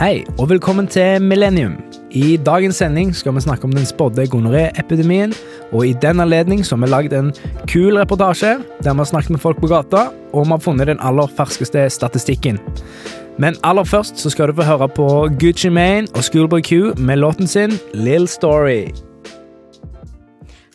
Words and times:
Hei, 0.00 0.24
og 0.38 0.48
velkommen 0.48 0.86
til 0.88 1.22
Millennium. 1.22 1.74
I 2.10 2.36
dagens 2.36 2.78
sending 2.80 3.10
skal 3.14 3.34
vi 3.36 3.40
snakke 3.44 3.64
om 3.68 3.72
den 3.74 3.84
spådde 3.86 4.24
gonoré-epidemien, 4.32 5.34
og 5.72 5.86
i 5.86 5.92
den 5.92 6.20
anledning 6.20 6.64
har 6.64 6.80
vi 6.80 6.88
lagd 6.88 7.12
en 7.12 7.28
kul 7.68 7.98
reportasje 7.98 8.54
der 8.82 8.94
vi 8.94 9.02
har 9.02 9.10
snakket 9.10 9.30
med 9.30 9.42
folk 9.42 9.60
på 9.60 9.68
gata, 9.68 10.08
og 10.32 10.46
vi 10.46 10.50
har 10.50 10.62
funnet 10.64 10.88
den 10.88 11.02
aller 11.04 11.28
ferskeste 11.36 11.90
statistikken. 11.90 12.58
Men 13.38 13.56
aller 13.62 13.84
først 13.84 14.18
så 14.18 14.30
skal 14.30 14.48
du 14.48 14.56
få 14.58 14.62
høre 14.62 14.88
på 14.88 15.28
Gucci 15.40 15.68
Mane 15.68 16.08
og 16.14 16.24
Schoolboy 16.24 16.60
Q 16.60 16.98
med 16.98 17.16
låten 17.16 17.46
sin 17.46 17.76
Lill 17.94 18.28
Story. 18.28 18.90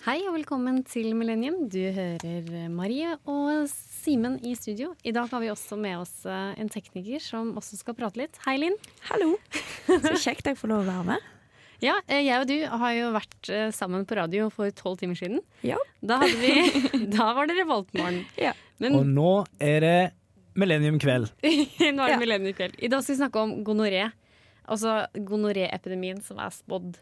Hei 0.06 0.20
og 0.30 0.36
velkommen 0.36 0.84
til 0.84 1.16
Millennium. 1.16 1.66
Du 1.66 1.82
hører 1.82 2.70
Marie 2.70 3.18
og 3.26 3.66
Simen 4.06 4.36
i 4.46 4.56
studio. 4.56 4.92
I 5.04 5.12
dag 5.16 5.32
har 5.32 5.42
vi 5.42 5.48
også 5.50 5.78
med 5.82 5.98
oss 5.98 6.26
eh, 6.30 6.52
en 6.62 6.70
tekniker 6.70 7.22
som 7.24 7.56
også 7.58 7.80
skal 7.80 7.96
prate 7.98 8.20
litt. 8.22 8.38
Hei, 8.46 8.58
Linn. 8.62 8.76
Hallo. 9.10 9.32
Så 10.04 10.12
kjekt 10.22 10.46
jeg 10.46 10.60
får 10.60 10.70
lov 10.70 10.84
å 10.84 10.90
være 10.92 11.06
med. 11.08 11.32
Ja, 11.82 11.96
eh, 12.06 12.22
jeg 12.28 12.38
og 12.44 12.46
du 12.52 12.54
har 12.84 12.94
jo 12.94 13.08
vært 13.16 13.50
eh, 13.50 13.72
sammen 13.74 14.06
på 14.06 14.18
radio 14.20 14.52
for 14.54 14.70
tolv 14.78 15.00
timer 15.02 15.18
siden. 15.18 15.42
Ja. 15.66 15.80
Da, 16.06 16.20
hadde 16.22 16.38
vi, 16.38 17.08
da 17.16 17.32
var 17.38 17.50
det 17.50 17.58
Revoltmorgen. 17.58 18.22
Ja. 18.38 18.54
Men 18.84 19.00
Og 19.00 19.10
nå 19.10 19.32
er 19.64 19.82
det 19.82 19.96
millenniumkveld. 20.60 21.32
nå 21.42 21.50
er 21.90 21.98
det 22.06 22.14
Ja. 22.14 22.22
millenniumkveld. 22.22 22.78
i 22.78 22.92
dag 22.94 23.02
skal 23.02 23.16
vi 23.16 23.20
snakke 23.24 23.42
om 23.42 23.56
gonoré. 23.66 24.06
Altså 24.70 25.00
gonoréepidemien 25.18 26.22
som 26.26 26.38
er 26.46 26.54
spådd. 26.54 27.02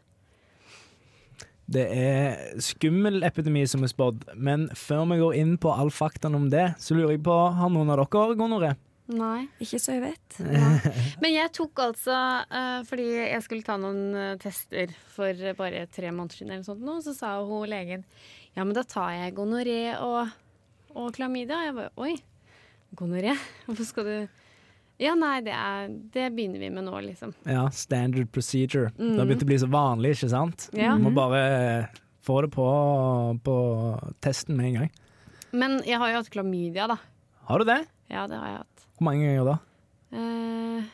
Det 1.66 1.84
er 1.88 2.62
skummel 2.62 3.24
epidemi 3.24 3.64
som 3.70 3.86
er 3.86 3.92
spådd, 3.92 4.26
men 4.36 4.68
før 4.76 5.06
vi 5.14 5.20
går 5.22 5.38
inn 5.40 5.54
på 5.62 5.72
all 5.72 5.92
faktaen 5.94 6.36
om 6.36 6.50
det, 6.52 6.74
så 6.84 6.98
lurer 6.98 7.16
jeg 7.16 7.24
på, 7.24 7.38
har 7.56 7.72
noen 7.72 7.94
av 7.94 8.02
dere 8.04 8.36
gonoré? 8.40 8.74
Nei. 9.14 9.48
Ikke 9.64 9.80
så 9.84 9.98
jeg 9.98 10.04
vet. 10.06 10.38
Men 11.22 11.34
jeg 11.34 11.52
tok 11.52 11.82
altså 11.84 12.16
uh, 12.48 12.80
Fordi 12.88 13.08
jeg 13.20 13.42
skulle 13.44 13.66
ta 13.68 13.76
noen 13.76 14.16
eh, 14.16 14.38
tester 14.40 14.94
for 15.12 15.42
bare 15.58 15.82
tre 15.92 16.08
måneder 16.08 16.40
siden, 16.40 16.54
eller 16.56 16.64
sånt, 16.64 16.86
nå, 16.88 17.02
så 17.04 17.12
sa 17.18 17.34
hun 17.44 17.68
legen 17.68 18.06
ja, 18.54 18.62
men 18.62 18.76
da 18.78 18.84
tar 18.86 19.16
jeg 19.16 19.34
gonoré 19.34 19.96
og, 19.98 20.30
og 20.94 21.08
klamydia. 21.16 21.64
Jeg 21.66 21.74
bare 21.74 21.90
oi, 21.98 22.12
gonoré? 22.94 23.34
Hvorfor 23.66 23.88
skal 23.90 24.06
du 24.06 24.43
Ja, 25.02 25.16
nei, 25.18 25.40
det, 25.42 25.52
er, 25.58 25.88
det 26.14 26.28
begynner 26.36 26.62
vi 26.62 26.70
med 26.70 26.86
nå, 26.86 26.94
liksom. 27.02 27.34
Ja, 27.50 27.66
standard 27.74 28.30
procedure. 28.32 28.92
Mm. 29.00 29.14
Det 29.16 29.20
har 29.20 29.30
begynt 29.32 29.44
å 29.46 29.50
bli 29.50 29.58
så 29.64 29.70
vanlig, 29.74 30.12
ikke 30.18 30.30
sant? 30.32 30.68
Ja. 30.78 30.94
Du 30.96 31.04
må 31.08 31.12
bare 31.16 31.42
få 32.24 32.42
det 32.46 32.52
på, 32.54 32.68
på 33.44 33.56
testen 34.24 34.56
med 34.60 34.70
en 34.70 34.78
gang. 34.84 34.92
Men 35.54 35.80
jeg 35.86 36.00
har 36.02 36.14
jo 36.14 36.22
hatt 36.22 36.30
klamydia, 36.34 36.86
da. 36.94 36.98
Har 37.50 37.60
du 37.60 37.68
det? 37.68 37.80
Ja, 38.14 38.28
det 38.30 38.38
har 38.40 38.48
jeg 38.52 38.62
hatt. 38.62 38.86
Hvor 38.98 39.08
mange 39.10 39.26
ganger 39.28 39.50
da? 39.50 39.58
Eh, 40.14 40.88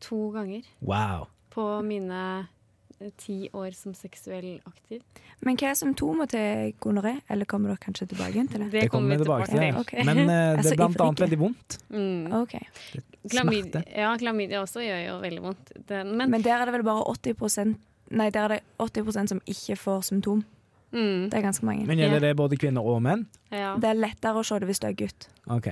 to 0.00 0.18
ganger 0.34 0.64
Wow. 0.80 1.28
på 1.54 1.68
mine 1.86 2.22
eh, 2.40 2.50
ti 3.16 3.48
år 3.52 3.74
som 3.76 3.94
seksuell 3.94 4.60
aktiv. 4.66 5.02
Men 5.44 5.56
hva 5.60 5.70
er 5.70 5.78
symptomer 5.78 6.26
til 6.30 6.72
gonoré? 6.80 7.16
Eller 7.30 7.44
kommer 7.50 7.72
dere 7.72 7.82
kanskje 7.82 8.08
tilbake 8.12 8.32
igjen 8.36 8.48
til 8.48 8.64
det? 8.64 8.70
Det 8.72 8.90
kommer 8.90 9.14
vi 9.16 9.22
tilbake 9.22 9.48
til. 9.50 9.80
Ok. 9.80 9.92
Men 10.04 10.22
uh, 10.24 10.34
det 10.62 10.72
er 10.72 10.76
blant 10.80 11.00
annet 11.00 11.24
veldig 11.26 11.38
vondt. 11.40 11.78
Mm. 11.90 12.32
Okay. 12.42 12.64
Klamydia, 13.30 13.80
Smerte. 13.80 13.84
ja, 13.96 14.10
klamydia 14.20 14.60
også 14.64 14.82
gjør 14.84 15.00
jo 15.06 15.14
veldig 15.22 15.42
vondt. 15.42 15.72
Den, 15.88 16.16
men 16.16 16.30
Men 16.30 16.42
der 16.44 16.60
er 16.60 16.64
det 16.68 16.74
vel 16.76 16.84
bare 16.84 17.04
80 17.14 17.76
Nei, 18.14 18.28
der 18.30 18.40
er 18.44 18.48
det 18.48 18.60
80% 18.78 19.32
som 19.32 19.40
ikke 19.48 19.76
får 19.80 20.02
symptom. 20.10 20.44
mm, 20.92 21.30
Det 21.30 21.34
er 21.38 21.42
ganske 21.42 21.64
mange. 21.66 21.86
Men 21.86 21.98
gjelder 21.98 22.20
det 22.20 22.36
både 22.36 22.56
kvinner 22.56 22.84
og 22.84 23.02
menn? 23.02 23.26
ja. 23.50 23.76
Det 23.80 23.88
er 23.88 23.94
lettere 23.94 24.38
å 24.38 24.44
se 24.44 24.58
det 24.60 24.68
hvis 24.68 24.80
du 24.80 24.86
er 24.86 24.92
gutt. 24.92 25.28
OK. 25.48 25.68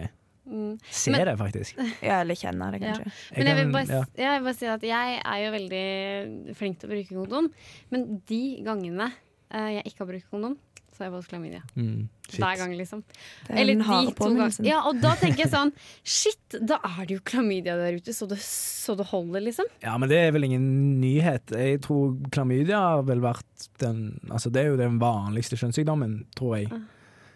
Mm. 0.52 0.72
Ser 0.90 1.14
Men- 1.16 1.26
det, 1.30 1.36
faktisk. 1.40 1.78
Ja, 2.08 2.20
eller 2.20 2.36
kjenner 2.38 2.74
det, 2.76 2.82
Ja. 2.84 2.96
Men 3.36 3.48
jeg 3.48 3.56
vil, 3.58 3.72
bare, 3.72 3.86
ja. 3.88 4.02
jeg 4.18 4.34
vil 4.36 4.48
bare 4.50 4.58
si 4.58 4.68
at 4.68 4.82
jeg 4.86 5.20
er 5.24 5.38
jo 5.46 5.52
veldig 5.56 6.56
flink 6.58 6.80
til 6.80 6.90
å 6.90 6.92
bruke 6.92 7.22
kondom. 7.22 7.48
Men 7.94 8.10
de 8.28 8.42
gangene 8.66 9.08
uh, 9.08 9.70
jeg 9.78 9.86
ikke 9.88 10.04
har 10.04 10.10
brukt 10.12 10.28
kondom, 10.32 10.58
så 10.92 11.02
har 11.02 11.08
jeg 11.08 11.14
fått 11.16 11.30
klamydia. 11.32 11.62
Mm. 11.74 12.08
Hver 12.32 12.58
gang, 12.60 12.72
liksom. 12.76 13.02
Eller 13.48 13.76
de 13.80 13.84
to 14.16 14.28
gangene. 14.28 14.66
Ja, 14.68 14.82
og 14.88 15.00
da 15.00 15.14
tenker 15.20 15.46
jeg 15.46 15.52
sånn 15.52 15.72
Shit, 16.04 16.56
da 16.60 16.78
er 16.84 17.06
det 17.08 17.16
jo 17.18 17.24
klamydia 17.28 17.76
der 17.80 17.96
ute, 17.96 18.14
så 18.16 18.28
det, 18.28 18.38
så 18.44 18.96
det 18.98 19.08
holder, 19.10 19.44
liksom. 19.48 19.68
Ja, 19.84 19.96
men 20.00 20.12
det 20.12 20.20
er 20.20 20.34
vel 20.36 20.48
ingen 20.48 20.66
nyhet. 21.00 21.52
Jeg 21.56 21.80
tror 21.86 22.16
klamydia 22.32 22.80
har 22.80 23.06
vel 23.08 23.24
vært 23.24 23.68
den 23.80 24.18
Altså, 24.28 24.52
det 24.52 24.64
er 24.64 24.72
jo 24.72 24.80
den 24.80 25.00
vanligste 25.02 25.56
kjønnssykdommen, 25.60 26.22
tror 26.36 26.58
jeg. 26.60 26.82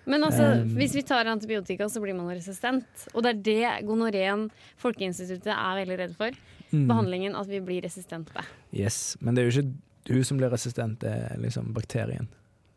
Men 0.07 0.23
altså, 0.23 0.63
Um. 0.63 0.69
hvis 0.79 0.95
vi 0.95 1.03
tar 1.03 1.27
antibiotika, 1.27 1.89
så 1.91 2.01
blir 2.01 2.15
man 2.15 2.29
resistent. 2.31 2.87
Og 3.15 3.23
det 3.27 3.33
er 3.35 3.43
det 3.43 3.87
gonoreen 3.89 4.49
Folkeinstituttet 4.79 5.51
er 5.51 5.81
veldig 5.85 5.99
redd 5.99 6.15
for. 6.17 6.31
Mm. 6.73 6.87
Behandlingen 6.89 7.35
at 7.39 7.49
vi 7.51 7.61
blir 7.61 7.83
resistente. 7.83 8.45
Yes, 8.73 9.17
men 9.21 9.35
det 9.35 9.43
er 9.43 9.51
jo 9.51 9.61
ikke 9.61 9.75
du 10.07 10.23
som 10.25 10.39
blir 10.39 10.51
resistent, 10.53 11.01
det 11.03 11.11
er 11.11 11.39
liksom 11.43 11.73
bakterien. 11.75 12.29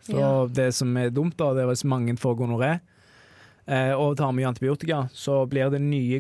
Så 0.02 0.18
Ja. 0.18 0.48
det 0.48 0.74
som 0.74 0.96
er 0.98 1.10
dumt, 1.12 1.38
da, 1.38 1.54
det 1.54 1.62
er 1.64 1.68
hvis 1.70 1.84
mange 1.86 2.16
får 2.18 2.36
gonoré 2.40 2.80
eh, 3.68 3.94
og 3.94 4.18
tar 4.18 4.32
mye 4.34 4.48
antibiotika, 4.50 5.08
så 5.14 5.44
blir 5.48 5.70
det 5.70 5.82
nye 5.82 6.20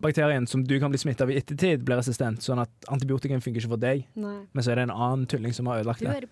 gonoré-bakterien 0.00 0.46
som 0.46 0.64
du 0.64 0.78
kan 0.80 0.90
bli 0.90 0.98
smitta 0.98 1.24
av 1.24 1.30
i 1.30 1.36
ettertid, 1.36 1.84
blir 1.84 1.96
resistent. 1.96 2.42
Sånn 2.42 2.60
at 2.60 2.70
antibiotikaen 2.88 3.40
funker 3.40 3.60
ikke 3.60 3.70
for 3.74 3.80
deg, 3.80 4.06
Nei. 4.14 4.46
men 4.52 4.62
så 4.62 4.72
er 4.72 4.76
det 4.76 4.88
en 4.88 4.96
annen 4.96 5.26
tulling 5.26 5.52
som 5.52 5.66
har 5.66 5.80
ødelagt 5.80 6.00
det. 6.00 6.28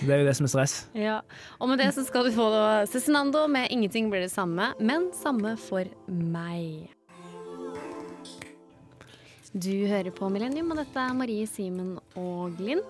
Det 0.00 0.10
er 0.10 0.22
jo 0.22 0.26
det 0.26 0.36
som 0.36 0.44
er 0.44 0.52
stress. 0.52 0.88
Ja, 0.94 1.20
og 1.60 1.68
med 1.68 1.78
det 1.78 1.92
så 1.94 2.04
skal 2.06 2.24
du 2.24 2.32
få 2.32 2.48
Cezinando 2.86 3.46
med 3.48 3.70
'Ingenting 3.70 4.10
blir 4.10 4.20
det 4.20 4.30
samme', 4.30 4.74
men 4.80 5.12
samme 5.12 5.56
for 5.56 5.84
meg. 6.08 6.90
Du 9.52 9.86
hører 9.86 10.10
på 10.10 10.28
Millennium, 10.28 10.70
og 10.70 10.76
dette 10.76 10.98
er 11.00 11.14
Marie, 11.14 11.46
Simen 11.46 11.98
og 12.14 12.60
Linn. 12.60 12.82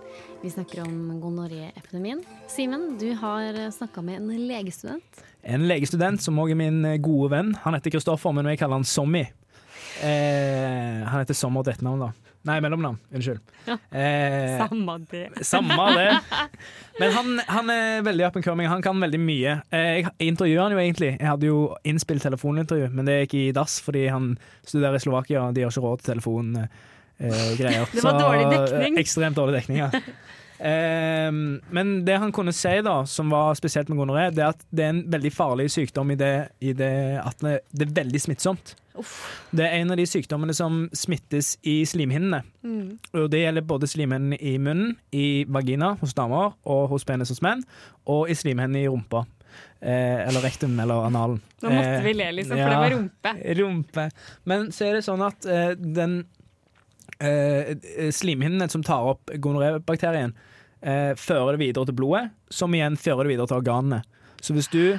Vi 0.42 0.50
snakker 0.50 0.82
om 0.82 1.20
gonoré-epidemien. 1.20 2.20
Simen, 2.48 2.98
du 2.98 3.14
har 3.14 3.70
snakka 3.70 4.02
med 4.02 4.16
en 4.16 4.48
legestudent. 4.48 5.22
En 5.44 5.68
legestudent 5.68 6.20
som 6.20 6.36
òg 6.36 6.50
er 6.50 6.56
min 6.56 6.82
gode 7.00 7.30
venn. 7.30 7.54
Han 7.62 7.74
heter 7.74 7.90
Kristoffer, 7.90 8.32
men 8.32 8.44
jeg 8.46 8.58
kaller 8.58 8.74
han 8.74 8.84
Sommy. 8.84 9.28
Eh, 10.04 11.04
han 11.08 11.20
heter 11.22 11.34
Sommer 11.36 11.64
til 11.66 11.74
etternavn, 11.74 12.06
da. 12.06 12.10
Nei, 12.48 12.58
mellomnavn. 12.64 12.96
Unnskyld. 13.12 13.40
Eh, 13.68 14.54
Samme 14.60 14.94
det. 15.10 15.24
Samme 15.44 15.88
det. 15.98 16.06
Men 17.00 17.12
han, 17.12 17.32
han 17.50 17.72
er 17.74 18.04
veldig 18.06 18.24
up 18.28 18.36
and 18.38 18.44
coming. 18.46 18.68
Han 18.70 18.82
kan 18.82 19.00
veldig 19.02 19.20
mye. 19.20 19.56
Eh, 19.74 19.88
Jeg 19.98 20.12
intervjuer 20.30 20.62
han 20.62 20.72
jo 20.72 20.78
egentlig. 20.80 21.10
Jeg 21.18 21.28
hadde 21.28 21.50
jo 21.50 21.58
innspilt 21.86 22.24
telefonintervju, 22.24 22.88
men 22.94 23.06
det 23.10 23.18
gikk 23.24 23.34
i 23.40 23.44
dass 23.56 23.76
fordi 23.84 24.06
han 24.10 24.32
studerer 24.66 24.96
i 24.96 25.02
Slovakia, 25.02 25.42
og 25.48 25.54
de 25.58 25.66
har 25.66 25.74
ikke 25.74 25.84
råd 25.84 26.00
til 26.04 26.14
telefongreier. 26.14 26.70
Det 27.98 28.02
var 28.06 28.18
dårlig 28.22 28.46
dekning. 28.54 28.98
Ekstremt 29.02 29.36
dårlig 29.38 29.58
dekning, 29.60 29.82
ja. 29.84 29.90
Eh, 30.58 31.30
men 31.70 31.94
det 32.06 32.18
han 32.18 32.34
kunne 32.34 32.54
si, 32.56 32.74
da, 32.84 33.00
som 33.06 33.30
var 33.30 33.54
spesielt 33.58 33.90
med 33.92 34.00
gonoré, 34.00 34.28
det 34.34 34.44
er 34.44 34.52
at 34.52 34.66
det 34.70 34.84
er 34.84 34.92
en 34.94 35.04
veldig 35.12 35.32
farlig 35.34 35.70
sykdom 35.74 36.12
i 36.14 36.18
det, 36.18 36.34
i 36.60 36.74
det 36.76 36.92
at 37.22 37.42
det, 37.44 37.86
er 37.86 37.96
veldig 38.02 38.22
smittsomt. 38.26 38.74
Det 39.54 39.62
er 39.62 39.76
en 39.78 39.94
av 39.94 39.98
de 40.00 40.06
sykdommene 40.10 40.54
som 40.56 40.86
smittes 40.96 41.52
i 41.62 41.80
slimhinnene. 41.86 42.42
Mm. 42.66 42.98
Og 43.14 43.28
det 43.30 43.44
gjelder 43.44 43.66
både 43.66 43.90
slimhinnene 43.90 44.38
i 44.42 44.56
munnen, 44.58 44.96
i 45.14 45.44
vagina 45.46 45.94
hos 46.00 46.16
damer, 46.18 46.56
og 46.66 46.88
hos 46.92 47.06
penis 47.06 47.30
hos 47.30 47.42
menn, 47.44 47.62
og 48.10 48.26
i 48.30 48.36
slimhinnene 48.38 48.82
i 48.82 48.88
rumpa. 48.90 49.24
Eh, 49.80 50.26
eller 50.26 50.42
rektum, 50.42 50.74
eller 50.82 51.06
analen. 51.06 51.38
Nå 51.62 51.70
måtte 51.70 51.94
Eh, 52.00 52.02
vi 52.02 52.14
le, 52.18 52.32
liksom, 52.32 52.56
for 52.56 52.64
ja. 52.64 52.68
det 52.68 52.82
var 52.82 52.90
rumpe. 52.96 53.34
Rumpe. 53.60 54.08
Men 54.44 54.72
så 54.74 54.88
er 54.88 54.98
det 54.98 55.06
sånn 55.06 55.22
at 55.22 55.46
eh, 55.46 55.70
den 55.78 56.24
eh, 57.20 57.74
slimhinnene 58.14 58.68
som 58.70 58.82
tar 58.82 59.12
opp 59.14 59.30
gonorébakterien, 59.42 60.34
eh, 60.82 61.14
fører 61.18 61.56
det 61.56 61.62
videre 61.66 61.86
til 61.86 61.94
blodet, 61.94 62.30
som 62.50 62.74
igjen 62.74 62.96
fører 62.96 63.24
det 63.26 63.34
videre 63.36 63.46
til 63.50 63.60
organene. 63.60 64.02
Så 64.40 64.54
hvis 64.54 64.68
du 64.70 64.98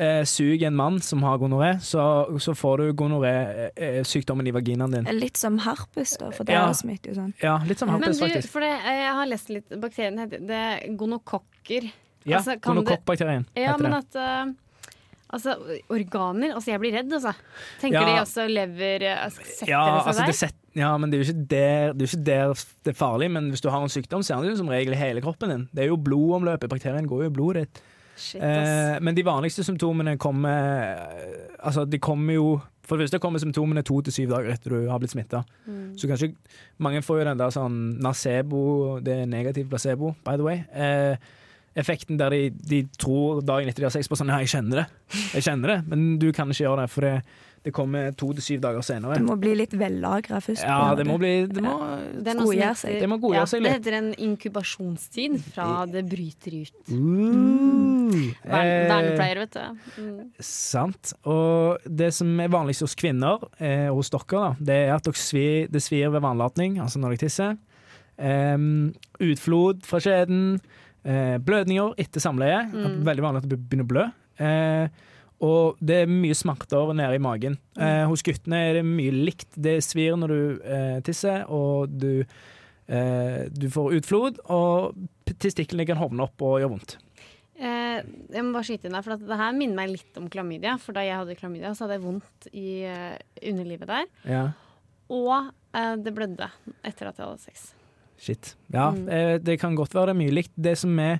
eh, 0.00 0.24
suger 0.24 0.66
en 0.66 0.76
mann 0.76 0.98
som 1.04 1.22
har 1.22 1.38
gonoré, 1.38 1.76
så, 1.84 2.02
så 2.40 2.54
får 2.56 2.78
du 2.78 2.92
gonoré-sykdommen 2.98 4.46
i 4.48 4.54
vaginaen 4.54 4.90
din. 4.94 5.08
Litt 5.20 5.36
som 5.40 5.58
herpes, 5.62 6.16
da, 6.18 6.30
for 6.34 6.44
det 6.48 6.54
Ja. 6.56 6.68
er 6.68 6.74
smitter 6.78 7.12
jo 7.12 7.18
sånn. 7.20 7.34
Ja, 7.42 7.58
litt 7.66 7.78
som 7.78 7.90
Men 7.92 8.00
du, 8.00 8.12
faktisk. 8.14 8.48
for 8.50 8.60
det, 8.64 8.72
eh, 8.84 9.02
jeg 9.04 9.12
har 9.14 9.26
lest 9.26 9.50
litt 9.50 9.68
Bakterien 9.80 10.18
heter 10.18 10.46
det 10.46 10.56
er 10.64 10.96
gonokokker. 10.96 11.90
Ja, 12.24 12.38
altså, 12.38 12.60
kan 12.60 12.76
det- 12.76 12.84
gonokokkbakterien 12.84 13.46
Ja, 13.56 13.76
men 13.78 13.92
det. 13.92 14.04
at 14.14 14.16
uh, 14.16 14.52
Altså, 15.32 15.54
organer 15.88 16.54
Altså, 16.56 16.72
jeg 16.72 16.80
blir 16.80 16.92
redd, 16.92 17.12
altså. 17.12 17.32
Tenker 17.80 18.00
Ja. 18.00 18.04
de 18.04 18.20
også 18.20 18.48
lever 18.50 19.02
eh, 19.06 19.28
Setter 19.30 19.68
Ja, 19.70 19.84
det 19.86 20.02
seg 20.02 20.08
altså, 20.08 20.26
der? 20.26 20.32
Ja, 20.78 20.90
men 20.98 21.10
det 21.10 21.18
er 21.18 21.22
jo 21.22 21.28
ikke 21.30 21.46
der 21.50 21.94
det 21.98 22.06
er, 22.06 22.24
der 22.26 22.64
det 22.84 22.92
er 22.92 22.98
farlig. 22.98 23.30
Men 23.30 23.48
hvis 23.50 23.62
du 23.64 23.70
har 23.70 23.82
en 23.82 23.92
sykdom, 23.92 24.22
så 24.22 24.36
er 24.36 24.44
det 24.44 24.52
jo 24.52 24.60
som 24.62 24.70
regel 24.70 24.94
hele 24.94 25.22
kroppen 25.24 25.50
din. 25.50 25.68
Det 25.74 25.84
er 25.84 25.90
jo 25.90 25.96
blodomløpet. 25.98 26.70
Bakterien 26.70 27.08
går 27.10 27.24
jo 27.24 27.30
i 27.30 27.34
blodet 27.34 27.64
ditt. 27.64 27.82
Shit. 28.20 28.42
Eh, 28.42 28.98
men 29.00 29.16
de 29.16 29.24
vanligste 29.24 29.64
symptomene 29.64 30.18
kommer 30.20 31.06
eh, 31.08 31.46
Altså, 31.64 31.86
de 31.88 31.96
kommer 31.98 32.34
jo 32.34 32.58
For 32.84 32.98
det 32.98 33.06
første 33.06 33.20
kommer 33.22 33.40
symptomene 33.40 33.80
to 33.86 34.00
til 34.04 34.12
syv 34.12 34.34
dager 34.34 34.52
etter 34.52 34.74
du 34.74 34.90
har 34.90 35.00
blitt 35.00 35.14
smitta. 35.14 35.40
Mm. 35.64 35.96
Så 35.96 36.10
kanskje 36.10 36.34
Mange 36.78 37.00
får 37.02 37.20
jo 37.20 37.28
den 37.30 37.40
der 37.40 37.54
sånn 37.54 37.78
nacebo, 38.02 38.98
det 39.00 39.22
er 39.22 39.30
negativ 39.30 39.70
placebo, 39.70 40.12
by 40.26 40.36
the 40.36 40.44
way. 40.44 40.64
Eh, 40.74 41.16
effekten 41.80 42.18
der 42.18 42.34
de, 42.34 42.50
de 42.50 42.82
tror 42.98 43.40
dagen 43.46 43.70
etter 43.70 43.84
de 43.84 43.88
har 43.88 43.94
sex 43.94 44.10
på 44.10 44.18
sånn 44.18 44.32
Ja, 44.32 44.40
jeg 44.42 44.50
kjenner 44.52 44.82
det, 44.82 44.86
jeg 45.36 45.46
kjenner 45.46 45.74
det, 45.74 45.78
men 45.86 46.18
du 46.18 46.28
kan 46.34 46.50
ikke 46.50 46.64
gjøre 46.64 46.82
det, 46.82 46.90
for 46.90 47.06
det, 47.06 47.14
Det 47.60 47.74
kommer 47.76 48.14
to 48.16 48.30
til 48.38 48.44
syv 48.44 48.60
dager 48.64 48.84
senere. 48.84 49.18
Det 49.20 49.26
må 49.26 49.34
bli 49.40 49.50
litt 49.58 49.74
vellagra 49.76 50.38
først. 50.40 50.62
Ja, 50.64 50.94
det 50.96 51.04
må 51.04 51.18
bli 51.20 51.32
det 51.50 51.60
må, 51.60 51.74
Det 52.16 52.34
Godgjøre 52.38 52.76
seg. 52.80 52.96
Det 53.02 53.10
godgjøre 53.10 53.50
seg 53.52 53.60
ja, 53.60 53.64
litt. 53.66 53.68
Det 53.68 53.74
heter 53.76 53.96
en 53.98 54.08
inkubasjonstid 54.28 55.36
fra 55.50 55.66
det 55.90 56.06
bryter 56.08 56.56
ut. 56.56 56.78
Mm. 56.88 58.30
Vernepleier, 58.48 59.42
vet 59.42 59.58
du. 59.58 59.90
Mm. 60.00 60.22
Sant. 60.40 61.12
Og 61.28 61.84
det 61.84 62.14
som 62.16 62.32
er 62.40 62.52
vanligst 62.52 62.86
hos 62.86 62.96
kvinner, 62.96 63.44
eh, 63.60 63.90
hos 63.92 64.08
dere, 64.14 64.24
da, 64.32 64.54
det 64.72 64.78
er 64.86 64.94
at 64.96 65.04
dere 65.10 65.20
svir, 65.20 65.68
det 65.68 65.84
svir 65.84 66.08
ved 66.16 66.24
vannlatning, 66.24 66.80
altså 66.80 67.02
når 67.02 67.16
dere 67.16 67.24
tisser. 67.26 67.58
Um, 68.20 68.90
utflod 69.20 69.84
fra 69.88 70.00
skjeden. 70.00 70.60
Eh, 71.04 71.36
blødninger 71.40 71.94
etter 72.00 72.20
samleie. 72.20 72.64
Mm. 72.72 73.00
Veldig 73.04 73.24
vanlig 73.24 73.44
at 73.44 73.52
det 73.52 73.60
begynner 73.60 73.86
å 73.86 73.92
blø. 73.92 74.08
Eh, 74.40 75.06
og 75.40 75.76
det 75.80 76.02
er 76.02 76.10
mye 76.12 76.36
smerter 76.36 76.92
nede 76.94 77.16
i 77.16 77.22
magen. 77.22 77.58
Eh, 77.80 78.04
hos 78.10 78.22
guttene 78.26 78.58
er 78.68 78.74
det 78.80 78.84
mye 78.84 79.12
likt. 79.14 79.48
Det 79.56 79.78
svir 79.84 80.16
når 80.20 80.28
du 80.34 80.40
eh, 80.64 80.98
tisser, 81.06 81.46
og 81.48 81.88
du, 82.00 82.24
eh, 82.88 83.46
du 83.52 83.68
får 83.72 83.96
utflod, 84.00 84.40
og 84.52 84.94
testiklene 85.40 85.86
kan 85.88 85.96
hovne 86.00 86.26
opp 86.26 86.42
og 86.44 86.58
gjøre 86.60 86.72
vondt. 86.74 86.96
Eh, 87.60 88.00
jeg 88.32 88.44
må 88.46 88.54
bare 88.54 88.64
skyte 88.68 88.88
inn 88.88 88.94
der, 88.96 89.04
for 89.04 89.16
at 89.16 89.24
det 89.28 89.36
her 89.40 89.52
minner 89.56 89.76
meg 89.82 89.90
litt 89.96 90.16
om 90.20 90.28
klamydia. 90.32 90.78
For 90.80 90.96
da 90.96 91.02
jeg 91.04 91.18
hadde 91.20 91.36
klamydia, 91.40 91.72
så 91.76 91.84
hadde 91.86 91.98
jeg 91.98 92.04
vondt 92.06 92.48
i 92.56 92.68
eh, 92.88 93.18
underlivet 93.50 93.90
der. 93.90 94.06
Ja. 94.28 94.44
Og 95.12 95.50
eh, 95.76 95.94
det 96.00 96.14
blødde 96.16 96.48
etter 96.86 97.10
at 97.10 97.20
jeg 97.20 97.26
hadde 97.26 97.44
sex. 97.44 97.70
Shit. 98.20 98.54
Ja, 98.72 98.90
Mm. 98.92 99.06
eh, 99.08 99.38
det 99.40 99.58
kan 99.60 99.74
godt 99.76 99.94
være 99.96 100.10
det 100.12 100.16
er 100.16 100.20
mye 100.24 100.34
likt. 100.36 100.52
Det 100.56 100.76
som 100.76 100.92
vi, 100.96 101.10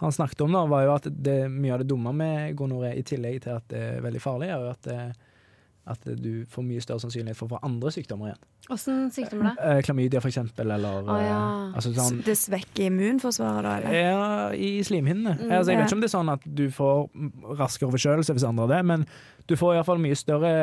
han 0.00 0.12
snakket 0.12 0.40
om, 0.46 0.54
da, 0.56 0.62
var 0.68 0.86
jo 0.86 0.92
at 0.94 1.08
det, 1.12 1.40
mye 1.52 1.74
av 1.76 1.82
det 1.82 1.90
dumme 1.90 2.12
med 2.16 2.54
gonoré, 2.56 2.94
i 2.96 3.04
tillegg 3.06 3.42
til 3.44 3.58
at 3.58 3.66
det 3.72 3.82
er 3.96 4.04
veldig 4.04 4.22
farlig, 4.22 4.48
er 4.48 4.62
jo 4.62 4.70
at, 4.72 4.86
det, 4.86 5.00
at 5.92 6.06
du 6.16 6.46
får 6.48 6.64
mye 6.64 6.84
større 6.84 7.02
sannsynlighet 7.04 7.36
for 7.38 7.50
å 7.50 7.54
få 7.56 7.60
andre 7.68 7.92
sykdommer 7.92 8.30
igjen. 8.30 8.46
Åssen 8.70 9.10
sykdommer 9.12 9.50
da? 9.50 9.66
Eh, 9.66 9.80
Klamydia, 9.84 10.22
for 10.22 10.30
eksempel, 10.30 10.72
eller 10.72 11.02
Å, 11.04 11.18
ja. 11.20 11.40
eh, 11.40 11.74
altså 11.80 11.92
sånn 11.96 12.20
Det 12.24 12.36
svekker 12.38 12.86
immunforsvaret, 12.86 13.66
da? 13.66 13.74
eller? 13.76 13.98
ja, 13.98 14.28
i 14.54 14.84
slimhinnene. 14.86 15.36
Mm. 15.40 15.52
altså, 15.58 15.72
jeg 15.72 15.80
vet 15.80 15.90
ikke 15.90 15.98
om 15.98 16.04
det 16.04 16.10
er 16.10 16.14
sånn 16.16 16.32
at 16.36 16.46
du 16.60 16.64
får 16.74 17.58
raskere 17.60 17.92
forkjølelse 17.96 18.36
hvis 18.36 18.46
andre 18.48 18.68
har 18.68 18.72
det, 18.76 18.80
men 18.92 19.06
du 19.50 19.56
får 19.58 19.76
iallfall 19.76 20.00
mye 20.00 20.18
større 20.18 20.54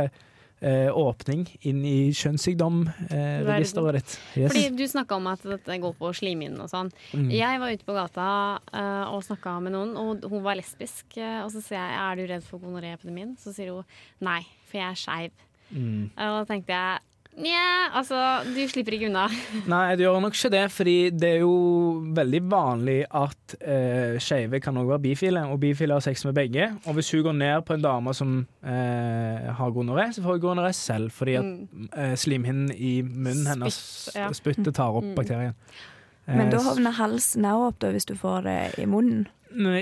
eh, 0.61 0.89
åpning 0.93 1.45
inn 1.69 1.83
i 1.85 2.11
kjønnssykdomregisteret 2.17 3.99
ditt. 3.99 4.15
Yes. 4.35 4.51
Fordi 4.51 4.63
du 4.77 4.85
snakka 4.89 5.17
om 5.19 5.29
at 5.31 5.43
dette 5.45 5.79
går 5.83 5.97
på 5.99 6.13
slimhinnen 6.17 6.61
og 6.63 6.71
sånn. 6.71 6.91
Mm. 7.13 7.29
Jeg 7.35 7.61
var 7.63 7.75
ute 7.75 7.87
på 7.87 7.97
gata 7.97 8.29
eh, 8.71 9.05
og 9.13 9.25
snakka 9.27 9.57
med 9.65 9.75
noen, 9.77 9.95
og 9.99 10.29
hun 10.31 10.45
var 10.45 10.59
lesbisk. 10.59 11.17
eh, 11.17 11.41
og 11.43 11.51
så 11.53 11.63
sier 11.63 11.81
jeg 11.81 11.99
er 12.05 12.15
du 12.17 12.25
redd 12.33 12.47
for 12.47 12.63
gonoréepidemien? 12.63 13.35
Så 13.41 13.53
sier 13.55 13.75
hun 13.75 13.85
nei, 14.23 14.41
for 14.69 14.81
jeg 14.81 14.89
er 14.89 15.03
skeiv. 15.03 15.45
Mm. 15.67 16.09
Og 16.15 16.39
da 16.39 16.43
tenkte 16.47 16.77
jeg 16.77 17.03
nja, 17.37 17.89
altså 17.93 18.17
du 18.49 18.59
slipper 18.69 18.95
ikke 18.97 19.07
unna. 19.11 19.27
Nei, 19.73 19.95
du 19.95 20.03
gjør 20.03 20.19
nok 20.23 20.33
ikke 20.37 20.49
det, 20.53 20.63
fordi 20.73 20.95
det 21.13 21.29
er 21.35 21.43
jo 21.43 21.51
veldig 22.17 22.41
vanlig 22.49 22.95
at 23.15 23.55
eh, 23.61 24.15
skeive 24.23 24.59
kan 24.63 24.77
òg 24.81 24.89
være 24.93 25.03
bifile, 25.05 25.43
og 25.51 25.59
bifile 25.61 25.93
har 25.97 26.01
sex 26.05 26.25
med 26.25 26.33
begge. 26.37 26.69
Og 26.87 26.97
hvis 26.97 27.11
hun 27.13 27.23
går 27.29 27.37
ned 27.37 27.61
på 27.67 27.77
en 27.77 27.85
dame 27.85 28.13
som 28.17 28.33
eh, 28.65 29.51
har 29.59 29.75
gonoré, 29.75 30.09
så 30.15 30.23
får 30.25 30.37
hun 30.39 30.45
gonoré 30.49 30.73
selv, 30.77 31.11
fordi 31.13 31.37
at 31.39 31.45
Mm. 31.47 31.89
eh, 31.97 32.15
slimhinnen 32.17 32.71
i 32.75 33.01
munnen 33.01 33.45
hennes 33.47 34.09
ja. 34.15 34.27
spyttet 34.33 34.73
tar 34.75 34.89
opp 34.97 35.03
Mm. 35.05 35.15
bakterien. 35.15 35.53
Men 36.27 36.49
da 36.51 36.57
Eh, 36.57 36.63
hovner 36.63 36.91
halsen 36.97 37.45
òg 37.47 37.67
opp, 37.69 37.79
da, 37.79 37.91
hvis 37.95 38.05
du 38.05 38.15
får 38.19 38.43
det 38.43 38.59
i 38.83 38.85
munnen. 38.85 39.27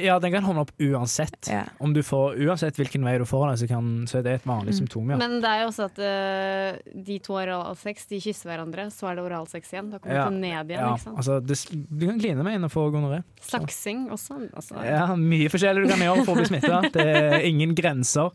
Ja, 0.03 0.15
den 0.23 0.31
kan 0.31 0.45
havne 0.45 0.61
opp 0.63 0.71
uansett. 0.79 1.49
Ja. 1.51 1.63
Om 1.83 1.91
du 1.95 1.99
får, 2.05 2.37
uansett 2.45 2.77
hvilken 2.79 3.03
vei 3.03 3.17
du 3.19 3.25
får 3.27 3.49
det, 3.51 3.55
så, 3.59 3.67
kan, 3.67 3.89
så 4.07 4.19
er 4.19 4.23
det 4.23 4.33
et 4.39 4.45
vanlig 4.47 4.73
Mm. 4.75 4.77
symptom, 4.79 5.09
ja. 5.11 5.17
Men 5.19 5.37
det 5.43 5.49
er 5.51 5.61
jo 5.63 5.67
også 5.71 5.87
at 5.89 5.99
uh, 5.99 7.01
de 7.09 7.17
to 7.19 7.35
har 7.35 7.51
oralsex, 7.53 8.05
de 8.09 8.19
kysser 8.23 8.49
hverandre, 8.53 8.87
så 8.91 9.09
er 9.11 9.15
det 9.19 9.25
oralsex 9.25 9.73
igjen. 9.73 9.89
Da 9.91 9.99
kommer 9.99 10.15
Ja. 10.15 10.25
du 10.29 10.35
ned 10.39 10.71
igjen. 10.71 10.79
ja 10.79 10.93
ikke 10.95 11.03
sant? 11.03 11.17
altså, 11.17 11.39
det, 11.43 11.59
du 11.99 12.05
kan 12.07 12.19
kline 12.19 12.43
med 12.47 12.55
innenfor 12.59 12.91
gonoré. 12.95 13.23
Saksing 13.41 14.07
også. 14.15 14.39
Altså. 14.55 14.79
Ja, 14.85 15.09
mye 15.15 15.49
forskjellig 15.51 15.83
du 15.85 15.91
kan 15.91 16.05
gjøre 16.07 16.23
for 16.25 16.35
å 16.35 16.39
bli 16.41 16.49
smitta. 16.53 16.81
Det 16.95 17.05
er 17.11 17.39
ingen 17.51 17.75
grenser. 17.75 18.31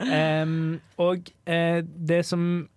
Um, 0.00 0.80
og 0.98 1.26
uh, 1.48 1.80
det 1.84 2.22
som 2.26 2.68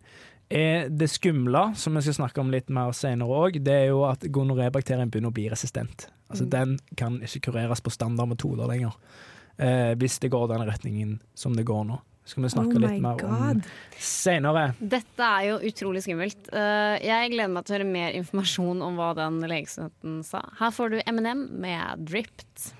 er 0.54 0.90
det 0.90 1.10
skumle, 1.10 1.72
som 1.76 1.96
vi 1.98 2.04
skal 2.06 2.20
snakke 2.22 2.42
om 2.44 2.52
litt 2.54 2.70
mer 2.74 2.94
senere 2.96 3.42
òg, 3.44 3.60
det 3.64 3.74
er 3.74 3.88
jo 3.90 4.04
at 4.06 4.24
gonorébakterien 4.30 5.10
begynner 5.10 5.34
å 5.34 5.36
bli 5.36 5.50
resistent. 5.52 6.08
Altså 6.30 6.46
Mm. 6.46 6.50
Den 6.50 6.80
kan 6.98 7.22
ikke 7.22 7.52
kureres 7.52 7.82
på 7.82 7.90
standardmetoder 7.94 8.68
lenger. 8.68 8.94
Eh, 9.58 9.94
hvis 9.96 10.20
det 10.20 10.32
går 10.32 10.48
den 10.48 10.66
retningen 10.66 11.20
som 11.36 11.56
det 11.56 11.66
går 11.66 11.86
nå. 11.86 12.00
Skal 12.26 12.44
vi 12.44 12.50
snakke 12.50 12.78
Oh 12.78 12.80
litt 12.80 13.02
mer 13.04 13.18
mer 13.20 13.24
om 13.26 13.62
senere. 14.00 14.74
Dette 14.80 15.20
er 15.20 15.50
jo 15.50 15.58
utrolig 15.60 16.04
skummelt. 16.06 16.48
Uh, 16.54 16.96
jeg 17.04 17.34
gleder 17.34 17.52
meg 17.52 17.66
til 17.66 17.76
å 17.76 17.78
høre 17.78 17.90
mer 17.90 18.16
informasjon 18.16 18.82
om 18.82 18.96
hva 18.96 19.12
den 19.18 19.42
legestudenten 19.44 20.24
sa. 20.24 20.40
Her 20.60 20.72
får 20.72 20.90
du 20.90 21.02
Eminem 21.06 21.50
med 21.52 22.08
'Dripped'. 22.08 22.72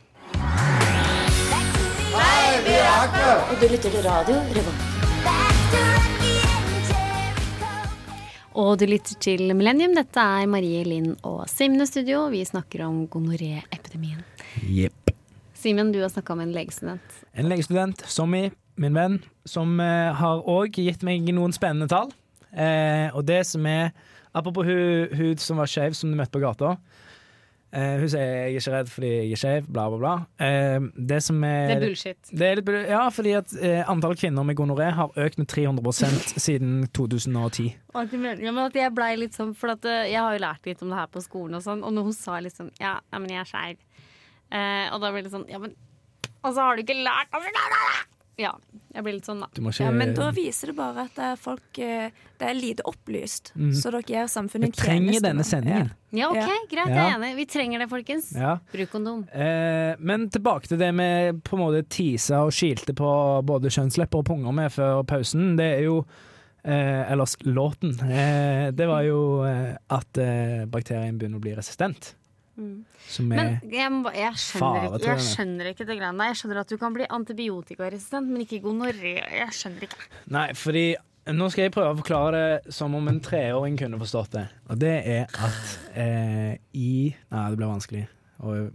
Hei, 2.16 2.64
vi 2.64 2.72
er 2.80 2.88
Aker! 3.04 3.52
Og 3.52 3.60
du 3.60 3.68
lytter 3.68 3.90
til 3.90 4.04
radio 4.08 4.40
Revolt. 4.56 6.23
Og 8.54 8.76
du 8.78 8.86
lytter 8.86 9.18
til 9.18 9.50
Millennium. 9.58 9.96
Dette 9.98 10.22
er 10.22 10.50
Marie 10.50 10.84
Linn 10.86 11.16
og 11.26 11.48
Simne 11.50 11.88
studio. 11.90 12.28
Vi 12.30 12.44
snakker 12.46 12.84
om 12.86 13.00
gonoréepidemien. 13.10 14.22
Yep. 14.62 15.14
Simen, 15.58 15.90
du 15.94 15.98
har 16.04 16.12
snakka 16.14 16.36
om 16.36 16.44
en 16.44 16.52
legestudent. 16.54 17.16
En 17.34 17.50
legestudent, 17.50 18.04
som 18.06 18.34
i 18.38 18.44
min 18.78 18.94
venn, 18.94 19.18
som 19.50 19.74
eh, 19.82 20.12
har 20.20 20.46
òg 20.50 20.78
gitt 20.78 21.02
meg 21.08 21.26
noen 21.34 21.56
spennende 21.56 21.90
tall. 21.90 22.14
Eh, 22.54 23.10
og 23.16 23.26
det 23.26 23.42
som 23.50 23.66
er 23.70 23.94
Apropos 24.34 24.66
hun, 24.66 25.12
hun 25.14 25.38
som 25.38 25.60
var 25.62 25.70
skeiv, 25.70 25.94
som 25.94 26.10
du 26.10 26.18
møtte 26.18 26.34
på 26.34 26.42
gata. 26.42 26.72
Eh, 27.74 27.96
hun 27.98 28.10
sier 28.12 28.22
jeg 28.22 28.42
er 28.44 28.60
ikke 28.60 28.72
redd 28.76 28.90
fordi 28.94 29.10
jeg 29.10 29.34
er 29.34 29.40
skeiv, 29.42 29.70
bla, 29.74 29.88
bla, 29.90 29.98
bla. 29.98 30.12
Uh, 30.38 30.92
det 31.10 31.18
som 31.26 31.40
er 31.48 31.72
Det 31.72 31.78
er 31.78 31.86
bullshit. 31.88 32.30
det 32.30 32.50
er 32.50 32.60
litt, 32.60 32.70
ja, 32.92 33.02
fordi 33.10 33.34
at 33.40 33.56
uh, 33.58 33.80
antall 33.90 34.14
kvinner 34.20 34.46
med 34.46 34.60
gonoré 34.60 34.92
har 34.94 35.10
økt 35.26 35.42
med 35.42 35.50
300% 35.50 36.36
siden 36.46 36.84
2010. 36.94 37.72
Ja, 37.94 38.06
men 38.54 38.62
at 38.68 38.78
jeg 38.78 38.94
blei 38.94 39.12
litt 39.18 39.38
sånn 39.38 39.54
For 39.58 39.74
at, 39.74 39.86
eh, 39.86 40.08
jeg 40.12 40.22
har 40.22 40.34
jo 40.34 40.42
lært 40.42 40.70
litt 40.70 40.82
om 40.82 40.94
det 40.94 40.98
her 40.98 41.10
på 41.14 41.22
skolen, 41.22 41.58
og 41.60 41.66
sånn 41.66 41.84
Og 41.86 41.94
når 41.94 42.08
hun 42.10 42.16
sa 42.18 42.40
liksom 42.42 42.72
Ja, 42.82 42.96
ja 43.14 43.20
men 43.22 43.30
jeg 43.30 43.44
er 43.44 43.50
skeiv. 43.50 43.84
Eh, 44.50 44.88
og 44.94 45.02
da 45.04 45.12
ble 45.14 45.22
det 45.26 45.34
sånn 45.34 45.46
Ja, 45.50 45.62
men 45.62 45.76
Og 46.42 46.56
så 46.56 46.60
har 46.62 46.78
du 46.78 46.82
ikke 46.86 46.98
lært 46.98 47.30
Ja. 48.38 48.52
Jeg 48.94 49.04
blir 49.06 49.14
litt 49.14 49.26
sånn, 49.28 49.40
da. 49.44 49.48
Ikke 49.54 49.84
Ja, 49.86 49.92
men 49.94 50.14
da 50.18 50.32
viser 50.34 50.68
det 50.72 50.76
bare 50.78 51.04
at 51.06 51.14
det 51.18 51.24
er 51.24 51.36
folk 51.38 51.80
eh, 51.82 52.10
Det 52.40 52.48
er 52.50 52.54
lite 52.58 52.82
opplyst. 52.90 53.52
mm. 53.56 53.72
Så 53.78 53.92
dere 53.94 54.02
gjør 54.02 54.26
Vi 54.26 54.34
samfunnet 54.34 54.66
en 54.72 54.72
trenger 54.78 55.22
denne 55.22 55.44
sendingen. 55.46 55.92
Ja, 56.12 56.30
OK, 56.30 56.38
Ja. 56.38 56.58
greit. 56.72 56.90
Jeg 56.90 56.98
er 56.98 57.18
enig. 57.20 57.36
Vi 57.36 57.46
trenger 57.46 57.80
det, 57.80 57.90
folkens. 57.90 58.32
Ja. 58.36 58.56
Bruk 58.74 58.90
kondom. 58.92 59.24
Eh, 59.34 59.96
men 60.00 60.30
tilbake 60.30 60.68
til 60.68 60.78
det 60.82 60.92
med 60.94 61.44
på 61.44 61.58
en 61.58 61.64
måte 61.66 61.84
tisa 61.90 62.42
og 62.46 62.52
skilte 62.52 62.94
på 62.98 63.14
både 63.46 63.70
kjønnslepper 63.70 64.18
og 64.24 64.26
punger 64.26 64.52
med 64.54 64.72
før 64.72 65.04
pausen. 65.06 65.56
Det 65.58 65.70
er 65.80 65.84
jo 65.84 66.00
eh, 66.66 67.12
Eller 67.12 67.26
låten. 67.46 67.94
Eh, 68.10 68.72
det 68.72 68.88
var 68.88 69.02
jo 69.04 69.44
eh, 69.46 69.76
at 69.90 70.18
eh, 70.18 70.66
bakterien 70.66 71.18
begynner 71.20 71.38
å 71.38 71.42
bli 71.42 71.54
resistent. 71.56 72.16
Er 72.54 73.24
Men 73.26 73.56
jeg, 73.66 73.90
må, 73.90 74.12
jeg, 74.14 74.36
skjønner 74.38 74.62
Fare, 74.62 74.84
ikke, 74.86 75.00
jeg 75.08 75.10
jeg 75.10 75.26
skjønner 75.30 75.70
ikke 75.72 75.88
det 75.90 75.96
greiene 75.98 76.20
der. 76.20 76.30
Jeg 76.30 76.40
skjønner 76.42 76.60
at 76.62 76.74
du 76.74 76.78
kan 76.82 76.94
bli 76.94 77.08
antibiotikaresistent, 77.18 78.30
men 78.30 78.44
ikke 78.46 78.62
gonoré. 78.66 79.16
Jeg 79.24 79.56
skjønner 79.58 79.88
ikke. 79.88 80.10
Nei, 80.34 80.46
fordi 80.58 80.86
nå 81.34 81.48
skal 81.50 81.66
jeg 81.66 81.74
prøve 81.74 81.96
å 81.96 82.00
forklare 82.02 82.42
det 82.44 82.76
som 82.76 82.94
om 82.98 83.08
en 83.10 83.22
treåring 83.24 83.78
kunne 83.80 84.00
forstått 84.02 84.36
det. 84.36 84.46
Og 84.70 84.82
det 84.82 84.94
er 85.16 85.26
at 85.32 85.74
eh, 85.96 86.54
i 86.76 86.94
Nei, 87.16 87.48
det 87.50 87.58
blir 87.58 87.72
vanskelig. 87.72 88.06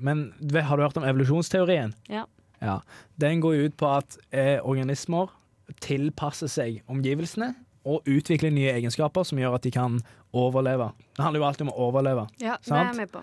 Men 0.01 0.31
har 0.65 0.79
du 0.79 0.83
hørt 0.83 0.97
om 0.97 1.05
evolusjonsteorien? 1.05 1.93
Ja. 2.09 2.25
Ja. 2.65 2.81
Den 3.21 3.43
går 3.45 3.69
ut 3.69 3.77
på 3.79 3.91
at 3.99 4.17
eh, 4.33 4.57
organismer 4.65 5.31
tilpasser 5.85 6.49
seg 6.51 6.81
omgivelsene 6.89 7.53
og 7.89 8.09
utvikler 8.09 8.53
nye 8.53 8.73
egenskaper 8.79 9.27
som 9.29 9.39
gjør 9.41 9.59
at 9.59 9.67
de 9.67 9.73
kan 9.75 10.01
overleve. 10.37 10.91
Det 11.17 11.25
handler 11.25 11.43
jo 11.43 11.47
alltid 11.49 11.69
om 11.69 11.73
å 11.75 11.87
overleve. 11.89 12.27
Ja, 12.41 12.57
det 12.65 12.75
er 12.75 12.91
jeg 12.91 12.99
med 13.03 13.13
på. 13.13 13.23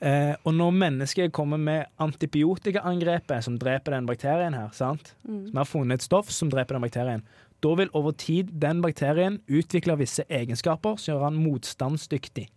Eh, 0.00 0.34
og 0.44 0.52
når 0.52 0.74
mennesket 0.76 1.32
kommer 1.32 1.56
med 1.60 1.86
antibiotikaangrepet 2.02 3.44
som 3.46 3.56
dreper 3.58 3.96
den 3.96 4.08
bakterien 4.08 4.56
her, 4.56 4.68
sant? 4.76 5.14
Mm. 5.24 5.46
som 5.48 5.56
har 5.62 5.68
funnet 5.68 6.00
et 6.00 6.06
stoff 6.06 6.30
som 6.30 6.50
dreper 6.52 6.76
den 6.76 6.84
bakterien, 6.84 7.22
da 7.64 7.72
vil 7.78 7.88
over 7.96 8.12
tid 8.12 8.50
den 8.60 8.82
bakterien 8.84 9.38
utvikle 9.48 9.96
visse 9.96 10.26
egenskaper 10.28 10.98
som 11.00 11.14
gjør 11.14 11.24
han 11.30 11.40
motstandsdyktig. 11.40 12.48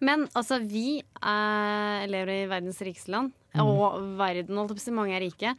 Men 0.00 0.28
altså, 0.38 0.60
vi 0.62 1.00
eh, 1.02 2.06
lever 2.08 2.44
i 2.44 2.48
verdens 2.50 2.80
rikeste 2.80 3.12
land, 3.12 3.34
Mm. 3.56 3.64
og 3.64 3.94
verden, 4.18 4.58
holdt 4.60 4.74
jeg 4.74 4.76
på 4.76 4.82
å 4.82 4.84
si, 4.84 4.92
mange 4.92 5.14
er 5.16 5.22
rike. 5.24 5.54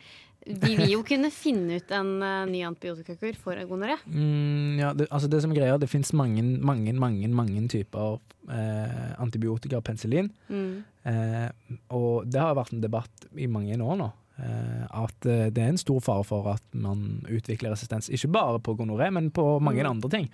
Vi 0.49 0.73
vil 0.79 0.89
jo 0.89 1.03
kunne 1.05 1.29
finne 1.33 1.77
ut 1.77 1.91
en 1.93 2.15
uh, 2.23 2.47
ny 2.49 2.63
antibiotikakur 2.65 3.37
for 3.37 3.59
gonoré. 3.69 3.99
Mm, 4.09 4.79
ja, 4.81 4.93
det, 4.97 5.05
altså 5.13 5.29
det 5.29 5.43
som 5.43 5.53
er 5.53 5.61
greia, 5.61 5.77
det 5.81 5.89
finnes 5.91 6.11
mange, 6.17 6.41
mange, 6.43 6.93
mange, 6.97 7.29
mange 7.29 7.65
typer 7.69 8.17
eh, 8.49 9.11
antibiotika 9.21 9.77
og 9.79 9.85
penicillin. 9.85 10.31
Mm. 10.49 10.71
Eh, 11.09 11.75
og 11.95 12.25
det 12.29 12.41
har 12.41 12.57
vært 12.57 12.73
en 12.75 12.83
debatt 12.83 13.29
i 13.37 13.49
mange 13.51 13.77
år 13.77 13.99
nå. 13.99 14.09
Eh, 14.39 14.87
at 15.03 15.25
eh, 15.25 15.49
det 15.49 15.57
er 15.63 15.69
en 15.69 15.77
stor 15.77 15.99
fare 15.99 16.23
for 16.23 16.47
at 16.53 16.63
man 16.73 17.21
utvikler 17.29 17.71
resistens. 17.75 18.09
Ikke 18.09 18.31
bare 18.31 18.59
på 18.59 18.75
gonoré, 18.77 19.11
men 19.11 19.29
på 19.31 19.59
mange 19.61 19.83
Mm. 19.83 19.89
andre 19.91 20.09
ting. 20.09 20.29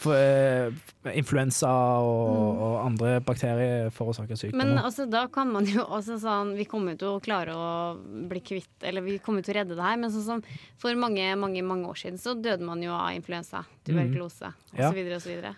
For, 0.00 0.14
eh, 0.16 0.70
influensa 1.12 1.68
og, 1.68 2.30
Mm. 2.30 2.62
og 2.62 2.86
andre 2.86 3.20
bakterier 3.20 3.90
forårsaker 3.90 4.28
Men 4.30 4.36
sykdommer. 4.36 4.82
altså, 4.82 5.10
da 5.10 5.26
kan 5.26 5.52
man 5.52 5.66
jo 5.66 5.84
også 5.84 6.16
sånn 6.18 6.56
Vi 6.56 6.64
kommer 6.64 6.92
jo 6.92 6.96
til 6.96 7.08
å 7.08 7.20
klare 7.22 7.52
å 7.52 8.28
bli 8.28 8.40
kvitt 8.40 8.82
Eller 8.82 9.02
vi 9.02 9.18
kommer 9.18 9.42
til 9.44 9.52
å 9.54 9.58
redde 9.60 9.76
det 9.76 9.82
her, 9.84 9.96
men 9.98 10.10
sånn 10.10 10.24
som 10.24 10.42
for 10.78 10.94
mange, 10.94 11.36
mange 11.36 11.62
mange 11.62 11.84
år 11.86 11.94
siden 12.00 12.16
så 12.18 12.34
døde 12.40 12.60
man 12.64 12.80
jo 12.82 12.90
av 12.92 13.10
influensa, 13.12 13.64
tuberkulose 13.84 14.54
Mhm. 14.72 14.78
Ja. 14.78 14.90
osv. 14.90 15.54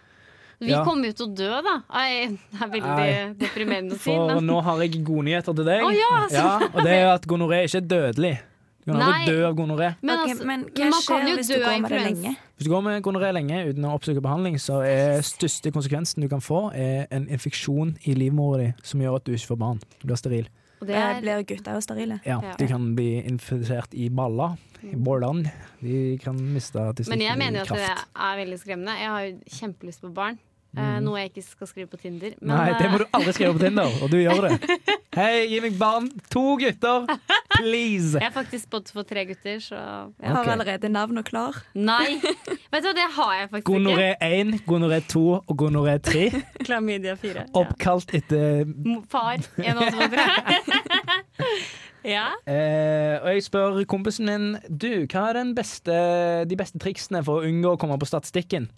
Vi 0.62 0.70
Ja. 0.70 0.84
kommer 0.86 1.10
jo 1.10 1.12
til 1.18 1.26
å 1.26 1.34
dø, 1.34 1.50
da. 1.66 1.74
Ai, 1.90 2.28
Det 2.28 2.60
er 2.62 2.68
veldig 2.68 2.94
Ai. 2.98 3.34
deprimerende 3.34 3.96
å 3.96 3.98
si. 3.98 4.10
For 4.14 4.34
Men 4.34 4.46
nå 4.46 4.62
har 4.62 4.78
jeg 4.84 5.04
gode 5.04 5.24
nyheter 5.26 5.54
til 5.58 5.64
deg. 5.64 5.82
Oh, 5.82 5.90
ja, 5.90 6.26
så- 6.30 6.70
og 6.74 6.82
det 6.84 6.92
er 6.92 7.08
at 7.14 7.26
gonoré 7.26 7.64
ikke 7.66 7.82
er 7.82 7.88
dødelig. 7.88 8.38
Du 8.84 8.90
kan 8.92 9.00
aldri 9.00 9.26
dø 9.26 9.44
av 9.46 9.54
gonoré. 9.54 9.94
Men 10.02 10.18
okay, 10.18 10.32
altså, 10.32 10.44
men 10.44 10.64
hva 10.64 10.84
man 10.90 10.92
kan 10.92 11.02
skjer 11.02 11.28
jo 11.28 11.36
hvis 11.36 11.48
du 11.48 11.54
går 11.62 11.80
med 11.82 11.90
det 11.90 12.00
lenge? 12.02 12.36
Hvis 12.58 12.64
du 12.66 12.70
går 12.70 12.82
med 12.82 13.02
gonoré 13.02 13.32
lenge 13.32 13.60
uten 13.68 13.84
å 13.84 13.92
oppsøke 13.94 14.20
behandling, 14.20 14.56
så 14.58 14.80
er 14.82 15.20
største 15.22 15.70
konsekvensen 15.70 16.20
du 16.20 16.28
kan 16.28 16.40
få, 16.40 16.72
er 16.74 17.06
en 17.12 17.28
infeksjon 17.28 17.96
i 18.06 18.14
livmora 18.14 18.58
di 18.58 18.74
som 18.82 19.00
gjør 19.00 19.16
at 19.16 19.24
du 19.24 19.32
ikke 19.32 19.46
får 19.54 19.58
barn. 19.58 19.80
Du 20.00 20.06
blir 20.08 20.16
steril. 20.18 20.48
Og 20.80 20.88
det 20.88 20.96
Eh, 20.96 21.16
er, 21.16 21.20
Blir 21.22 21.42
gutter 21.46 21.74
jo 21.74 21.80
sterile? 21.80 22.20
Ja, 22.26 22.40
de 22.40 22.56
Du 22.58 22.66
kan 22.66 22.96
bli 22.96 23.22
infisert 23.22 23.94
i 23.94 24.08
baller. 24.08 24.58
I 24.82 24.96
ballene. 24.96 25.52
De 25.80 26.18
kan 26.18 26.34
miste 26.34 26.74
men 27.08 27.20
jeg 27.20 27.38
mener 27.38 27.60
jo 27.64 27.74
at 27.74 27.78
det 27.78 28.04
er 28.16 28.36
veldig 28.36 28.58
skremmende. 28.58 28.98
Jeg 28.98 29.08
har 29.08 29.20
jo 29.22 29.38
kjempelyst 29.48 30.00
på 30.00 30.12
barn. 30.12 30.38
Eh, 30.76 30.80
Mhm. 30.82 31.04
noe 31.04 31.18
jeg 31.20 31.30
ikke 31.32 31.42
skal 31.44 31.66
skrive 31.68 31.88
på 31.92 31.98
Tinder. 32.00 32.34
Men, 32.40 32.56
Nei, 32.56 32.72
det 32.78 32.88
må 32.90 32.94
eh, 32.94 33.04
du 33.04 33.04
aldri 33.18 33.32
skrive 33.36 33.52
på 33.58 33.62
Tinder, 33.66 33.90
og 34.02 34.10
du 34.10 34.16
gjør 34.22 34.48
det. 34.48 34.78
Hei, 35.18 35.46
gi 35.50 35.58
meg 35.60 35.74
barn! 35.78 36.06
To 36.32 36.56
gutter! 36.56 37.04
Please! 37.58 38.14
jeg 38.16 38.24
har 38.24 38.32
faktisk 38.32 38.64
spådd 38.70 38.88
for 38.94 39.04
tre 39.04 39.26
gutter, 39.28 39.58
så 39.60 39.76
ja. 39.76 40.28
Har 40.32 40.40
Ok. 40.40 40.48
allerede 40.54 40.88
navnet 40.88 41.26
klar. 41.28 41.58
Nei! 41.74 42.16
Vet 42.72 42.80
du 42.82 42.88
hva, 42.88 42.94
det 42.96 43.08
har 43.18 43.32
jeg 43.36 43.50
faktisk 43.50 43.68
Gonoré 43.68 44.08
1, 44.24 44.54
gonoré 44.66 45.02
2 45.12 45.24
og 45.46 45.56
gonoré 45.60 45.98
3. 46.00 46.24
Klamydia 46.66 47.14
4. 47.20 47.34
Ja. 47.42 47.44
Oppkalt 47.60 48.14
etter 48.16 48.64
Far. 49.12 49.36
En, 49.60 49.76
to, 49.76 50.08
tre. 50.08 50.24
ja. 52.14 52.24
eh, 52.48 53.18
Og 53.22 53.28
jeg 53.36 53.44
spør 53.46 53.82
kompisen 53.90 54.26
min 54.30 54.46
Du, 54.68 54.88
hva 55.12 55.28
er 55.28 55.38
den 55.42 55.52
beste, 55.58 55.92
de 56.48 56.56
beste 56.58 56.80
triksene 56.82 57.20
for 57.26 57.40
å 57.42 57.46
unngå 57.48 57.74
å 57.76 57.80
komme 57.80 57.98
på 58.00 58.08
statistikken 58.08 58.70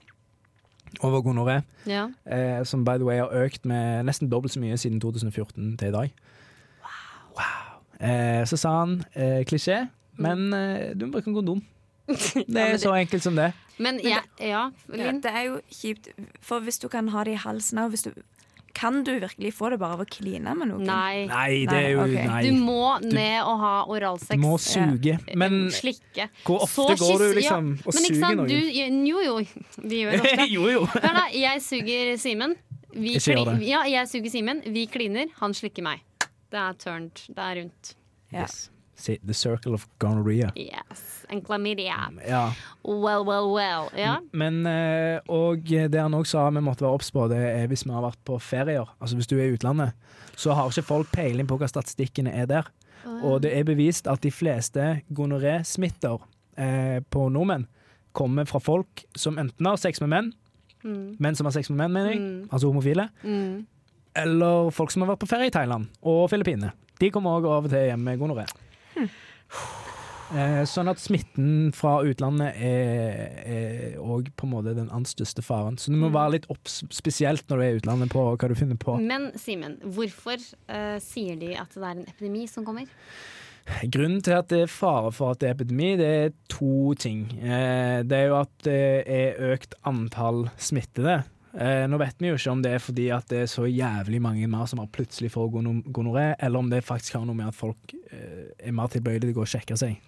over 1.02 1.20
gonoré? 1.22 1.62
ja. 1.86 2.08
Eh, 2.26 2.64
som 2.64 2.84
by 2.84 2.96
the 2.98 3.04
way 3.04 3.18
har 3.18 3.28
økt 3.44 3.64
med 3.66 4.04
nesten 4.06 4.30
dobbelt 4.30 4.52
så 4.52 4.60
mye 4.60 4.76
siden 4.76 5.00
2014 5.00 5.76
til 5.78 5.88
i 5.88 5.92
dag. 5.92 6.12
Wow. 7.34 8.08
Eh, 8.10 8.44
så 8.46 8.56
sa 8.56 8.72
han 8.84 9.04
eh, 9.14 9.44
klisjé, 9.48 9.86
men 10.18 10.52
eh, 10.54 10.92
du 10.94 11.06
må 11.06 11.12
bruke 11.16 11.30
en 11.30 11.34
kondom. 11.40 11.62
Det 12.08 12.56
er 12.60 12.72
det- 12.74 12.80
så 12.82 12.92
enkelt 12.94 13.22
som 13.22 13.36
det. 13.36 13.52
Men 13.78 13.96
men 13.96 14.04
ja, 14.06 14.18
Ja, 14.40 14.68
Linn. 14.88 15.20
det 15.22 15.30
er 15.34 15.42
jo 15.48 15.60
kjipt, 15.72 16.08
for 16.40 16.60
hvis 16.60 16.78
du 16.78 16.88
kan 16.88 17.08
ha 17.08 17.24
det 17.24 17.32
i 17.32 17.40
halsen 17.42 17.78
òg, 17.82 17.96
kan 18.84 19.00
du 19.06 19.12
virkelig 19.22 19.54
få 19.56 19.70
det 19.72 19.78
bare 19.80 19.96
av 19.96 20.02
å 20.04 20.08
kline 20.08 20.52
med 20.58 20.68
noen? 20.68 20.84
Nei. 20.88 21.24
Nei, 21.30 21.64
det 21.70 21.78
er 21.78 21.90
jo 21.94 22.02
okay. 22.04 22.26
Nei. 22.28 22.40
Du 22.44 22.58
må 22.60 22.98
ned 23.04 23.38
og 23.48 23.62
ha 23.62 23.72
oralsex. 23.88 24.36
Du 24.36 24.42
må 24.44 24.54
suge. 24.60 25.16
Men 25.40 25.56
Slikke. 25.72 26.28
hvor 26.44 26.66
ofte 26.66 26.96
Så 26.96 26.98
går 27.00 27.24
du 27.24 27.38
liksom 27.40 27.70
ja, 27.78 27.86
og 27.88 27.96
suger 27.96 28.36
noen? 28.42 28.52
du, 28.52 28.58
jo 29.08 29.24
jo, 29.24 29.38
vi 29.88 30.02
gjør 30.02 30.18
det 30.18 30.22
ofte. 30.34 30.48
jo, 30.52 30.68
jo. 30.74 30.84
Hør 30.92 31.18
da, 31.22 31.24
jeg 31.32 31.64
suger 31.64 32.12
Simen. 32.20 32.56
Vi 32.94 33.16
Ikke 33.18 33.34
gjør 33.38 33.54
det. 33.54 33.56
Ja, 33.66 33.80
jeg 33.90 34.10
suger 34.12 34.30
Simen. 34.36 34.60
Vi 34.76 34.84
kliner. 34.92 35.32
Han 35.40 35.56
slikker 35.56 35.82
meg. 35.86 36.04
Det 36.52 36.60
er 36.60 36.76
turned. 36.78 37.24
Det 37.26 37.42
er 37.48 37.60
rundt. 37.62 37.94
Ja. 38.34 38.44
Yes. 38.44 38.68
The 38.96 39.34
circle 39.34 39.74
of 39.74 39.86
gonorrhea. 39.98 40.52
Yes. 40.56 41.10
and 41.30 41.42
chlamydia. 41.42 42.10
Ja. 42.28 42.52
Well, 42.84 43.24
well, 43.24 43.48
well. 43.54 43.88
Ja. 43.96 44.18
Men 44.32 44.66
eh, 44.66 45.20
Og 45.28 45.64
det 45.64 45.94
han 46.00 46.12
òg 46.14 46.26
sa 46.26 46.50
vi 46.50 46.60
måtte 46.60 46.84
være 46.84 46.94
obs 46.94 47.10
på, 47.10 47.28
det 47.28 47.38
er 47.38 47.66
hvis 47.66 47.84
vi 47.86 47.90
har 47.92 48.02
vært 48.02 48.20
på 48.24 48.38
ferier. 48.40 48.86
Altså 49.00 49.16
Hvis 49.16 49.26
du 49.26 49.38
er 49.38 49.48
i 49.48 49.54
utlandet, 49.56 49.92
så 50.36 50.52
har 50.54 50.68
ikke 50.70 50.82
folk 50.86 51.10
peiling 51.12 51.46
på 51.48 51.56
hva 51.58 51.66
statistikkene 51.68 52.30
er 52.32 52.46
der. 52.46 52.68
Og 53.24 53.42
det 53.42 53.52
er 53.56 53.64
bevist 53.64 54.06
at 54.06 54.20
de 54.22 54.30
fleste 54.30 55.00
gonoré-smitter 55.12 56.18
eh, 56.56 57.00
på 57.10 57.28
nordmenn 57.32 57.66
kommer 58.12 58.44
fra 58.46 58.60
folk 58.62 59.04
som 59.18 59.38
enten 59.38 59.66
har 59.66 59.76
sex 59.76 60.00
med 60.00 60.08
menn, 60.14 60.32
Mm. 60.84 61.16
menn 61.18 61.34
som 61.34 61.46
har 61.46 61.52
sex 61.52 61.70
med 61.70 61.78
menn, 61.78 61.92
mener 61.92 62.10
jeg, 62.12 62.20
Mm. 62.20 62.48
altså 62.52 62.66
homofile, 62.68 63.08
Mm. 63.24 63.66
eller 64.14 64.70
folk 64.70 64.90
som 64.90 65.00
har 65.02 65.08
vært 65.16 65.20
på 65.20 65.28
ferie 65.28 65.46
i 65.46 65.50
Thailand 65.50 65.86
og 66.02 66.28
Filippinene. 66.30 66.72
De 67.00 67.10
kommer 67.10 67.30
òg 67.40 67.46
av 67.48 67.64
og 67.64 67.70
til 67.70 67.88
hjem 67.88 67.98
med 68.04 68.18
gonoré. 68.20 68.44
Eh, 70.34 70.62
sånn 70.66 70.88
at 70.90 70.98
smitten 70.98 71.68
fra 71.76 71.98
utlandet 72.02 72.56
er 72.58 73.98
òg 74.02 74.30
på 74.34 74.46
en 74.48 74.52
måte 74.54 74.72
den 74.74 74.88
annet 74.90 75.10
største 75.12 75.44
faren. 75.44 75.76
Så 75.78 75.92
du 75.92 75.96
må 76.00 76.08
Mm. 76.08 76.14
være 76.16 76.32
litt 76.32 76.46
obs, 76.50 76.82
spesielt 76.90 77.46
når 77.46 77.56
du 77.56 77.62
er 77.62 77.74
i 77.74 77.78
utlandet, 77.78 78.08
på 78.10 78.24
hva 78.36 78.48
du 78.48 78.54
finner 78.54 78.76
på. 78.76 78.96
Men 79.00 79.30
Simen, 79.36 79.78
hvorfor 79.84 80.40
eh, 80.68 80.98
sier 80.98 81.36
de 81.38 81.54
at 81.54 81.70
det 81.74 81.82
er 81.82 81.90
en 81.90 82.06
epidemi 82.08 82.48
som 82.48 82.64
kommer? 82.64 82.86
Grunnen 83.84 84.22
til 84.22 84.32
at 84.36 84.48
det 84.48 84.62
er 84.62 84.66
fare 84.66 85.12
for 85.12 85.30
at 85.32 85.38
det 85.40 85.48
er 85.48 85.54
epidemi, 85.54 85.96
det 85.96 86.08
er 86.24 86.32
to 86.48 86.94
ting. 86.94 87.28
Eh, 87.40 88.02
det 88.02 88.12
er 88.12 88.26
jo 88.28 88.40
at 88.40 88.58
det 88.64 89.06
er 89.06 89.54
økt 89.54 89.74
antall 89.84 90.50
smittede. 90.58 91.22
Eh, 91.54 91.84
nå 91.86 91.98
vet 92.00 92.16
vi 92.18 92.28
jo 92.32 92.34
ikke 92.38 92.50
om 92.50 92.62
det 92.64 92.72
er 92.74 92.80
fordi 92.82 93.04
at 93.14 93.28
det 93.30 93.42
er 93.44 93.50
så 93.52 93.62
jævlig 93.70 94.18
mange 94.22 94.48
mer 94.50 94.66
som 94.66 94.80
har 94.82 94.88
plutselig 94.90 95.30
får 95.30 95.52
gono- 95.54 95.84
gonoré, 95.94 96.34
eller 96.42 96.58
om 96.58 96.70
det 96.72 96.80
faktisk 96.84 97.14
har 97.14 97.24
noe 97.28 97.36
med 97.38 97.46
at 97.52 97.54
folk 97.54 97.94
eh, 98.10 98.50
er 98.58 98.72
mer 98.74 98.88
tilbøyelige 98.90 99.28
til 99.28 99.36
å 99.36 99.38
gå 99.38 99.44
og 99.46 99.52
sjekke 99.52 99.76
seg. 99.78 100.00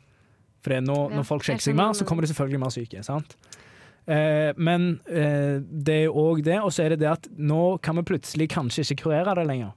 For 0.64 0.74
det 0.74 0.80
når, 0.88 1.10
Ja, 1.12 1.16
når 1.20 1.28
folk 1.28 1.44
sjekker 1.46 1.62
seg 1.68 1.76
mer, 1.78 1.92
så 1.94 2.04
kommer 2.08 2.26
de 2.26 2.32
selvfølgelig 2.32 2.60
mer 2.64 2.74
syke. 2.74 3.04
sant? 3.06 3.36
Eh, 4.06 4.52
men 4.58 5.00
eh, 5.06 5.60
det 5.62 5.94
er 6.00 6.04
jo 6.08 6.14
òg 6.32 6.42
det, 6.46 6.58
og 6.62 6.70
så 6.74 6.82
er 6.84 6.94
det 6.96 7.00
det 7.04 7.10
at 7.12 7.28
nå 7.38 7.78
kan 7.82 7.94
vi 7.96 8.02
plutselig 8.10 8.48
kanskje 8.50 8.82
ikke 8.86 9.04
kurere 9.04 9.34
det 9.38 9.46
lenger. 9.46 9.72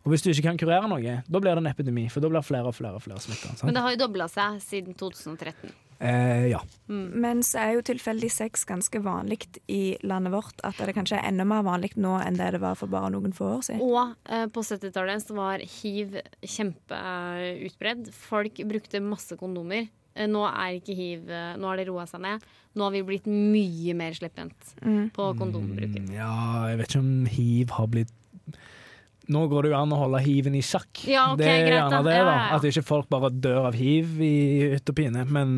Og 0.00 0.14
hvis 0.14 0.22
du 0.24 0.30
ikke 0.30 0.46
kan 0.48 0.56
kurere 0.56 0.88
noe, 0.88 1.18
da 1.28 1.38
blir 1.44 1.52
det 1.54 1.60
en 1.60 1.66
epidemi, 1.68 2.06
for 2.08 2.24
da 2.24 2.30
blir 2.32 2.40
flere 2.42 2.70
og 2.70 2.74
flere 2.74 2.96
og 2.96 3.02
flere 3.04 3.20
smitta. 3.20 3.52
Men 3.66 3.74
det 3.76 3.82
har 3.84 3.90
jo 3.92 3.98
dobla 4.00 4.26
seg 4.32 4.56
siden 4.64 4.94
2013. 4.96 5.70
Eh, 6.00 6.46
ja. 6.48 6.60
Men 6.88 7.42
så 7.44 7.58
er 7.60 7.74
jo 7.76 7.82
tilfeldig 7.84 8.30
sex 8.32 8.62
ganske 8.64 9.02
vanlig 9.04 9.42
i 9.68 9.96
landet 10.08 10.32
vårt. 10.32 10.56
At 10.64 10.78
det 10.80 10.94
kanskje 10.96 11.18
er 11.18 11.28
enda 11.28 11.44
mer 11.44 11.60
vanlig 11.66 11.92
nå 12.00 12.14
enn 12.24 12.38
det 12.40 12.46
det 12.56 12.60
var 12.62 12.78
for 12.80 12.88
bare 12.88 13.10
noen 13.12 13.34
få 13.36 13.50
år 13.58 13.66
siden. 13.66 13.82
Og 13.84 14.14
eh, 14.32 14.46
på 14.48 14.64
70-tallet 14.64 15.26
så 15.26 15.36
var 15.36 15.60
hiv 15.60 16.16
kjempeutbredd. 16.40 18.08
Folk 18.16 18.60
brukte 18.68 19.00
masse 19.04 19.36
kondomer. 19.40 19.88
Eh, 20.16 20.26
nå 20.30 20.42
er 20.48 20.78
ikke 20.80 20.96
hiv 20.98 21.28
eh, 21.30 21.52
Nå 21.60 21.68
har 21.70 21.78
det 21.78 21.86
roa 21.90 22.06
seg 22.10 22.22
ned. 22.24 22.42
Nå 22.74 22.86
har 22.88 22.94
vi 22.96 23.04
blitt 23.06 23.28
mye 23.30 23.94
mer 23.98 24.16
slepphendt 24.16 24.74
Mm. 24.80 25.10
på 25.12 25.28
kondombruken. 25.36 26.06
Mm, 26.08 26.14
ja, 26.16 26.32
jeg 26.70 26.78
vet 26.80 26.88
ikke 26.94 27.02
om 27.04 27.26
hiv 27.26 27.70
har 27.76 27.86
blitt 27.92 28.16
Nå 29.30 29.44
går 29.46 29.62
det 29.62 29.70
jo 29.70 29.76
an 29.78 29.92
å 29.94 29.98
holde 30.00 30.18
hiven 30.24 30.56
i 30.58 30.62
sjakk. 30.64 31.04
Ja, 31.06 31.28
okay, 31.34 31.44
det 31.44 31.50
er 31.52 31.60
greit 31.68 31.76
gjerne 31.84 31.98
det, 32.02 32.14
da. 32.16 32.22
ja, 32.24 32.30
ja. 32.48 32.56
At 32.56 32.64
ikke 32.66 32.82
folk 32.82 33.06
bare 33.12 33.28
dør 33.30 33.68
av 33.68 33.76
hiv 33.78 34.16
i 34.26 34.30
hytt 34.72 34.90
og 34.90 34.96
pine. 34.98 35.22
Men 35.30 35.52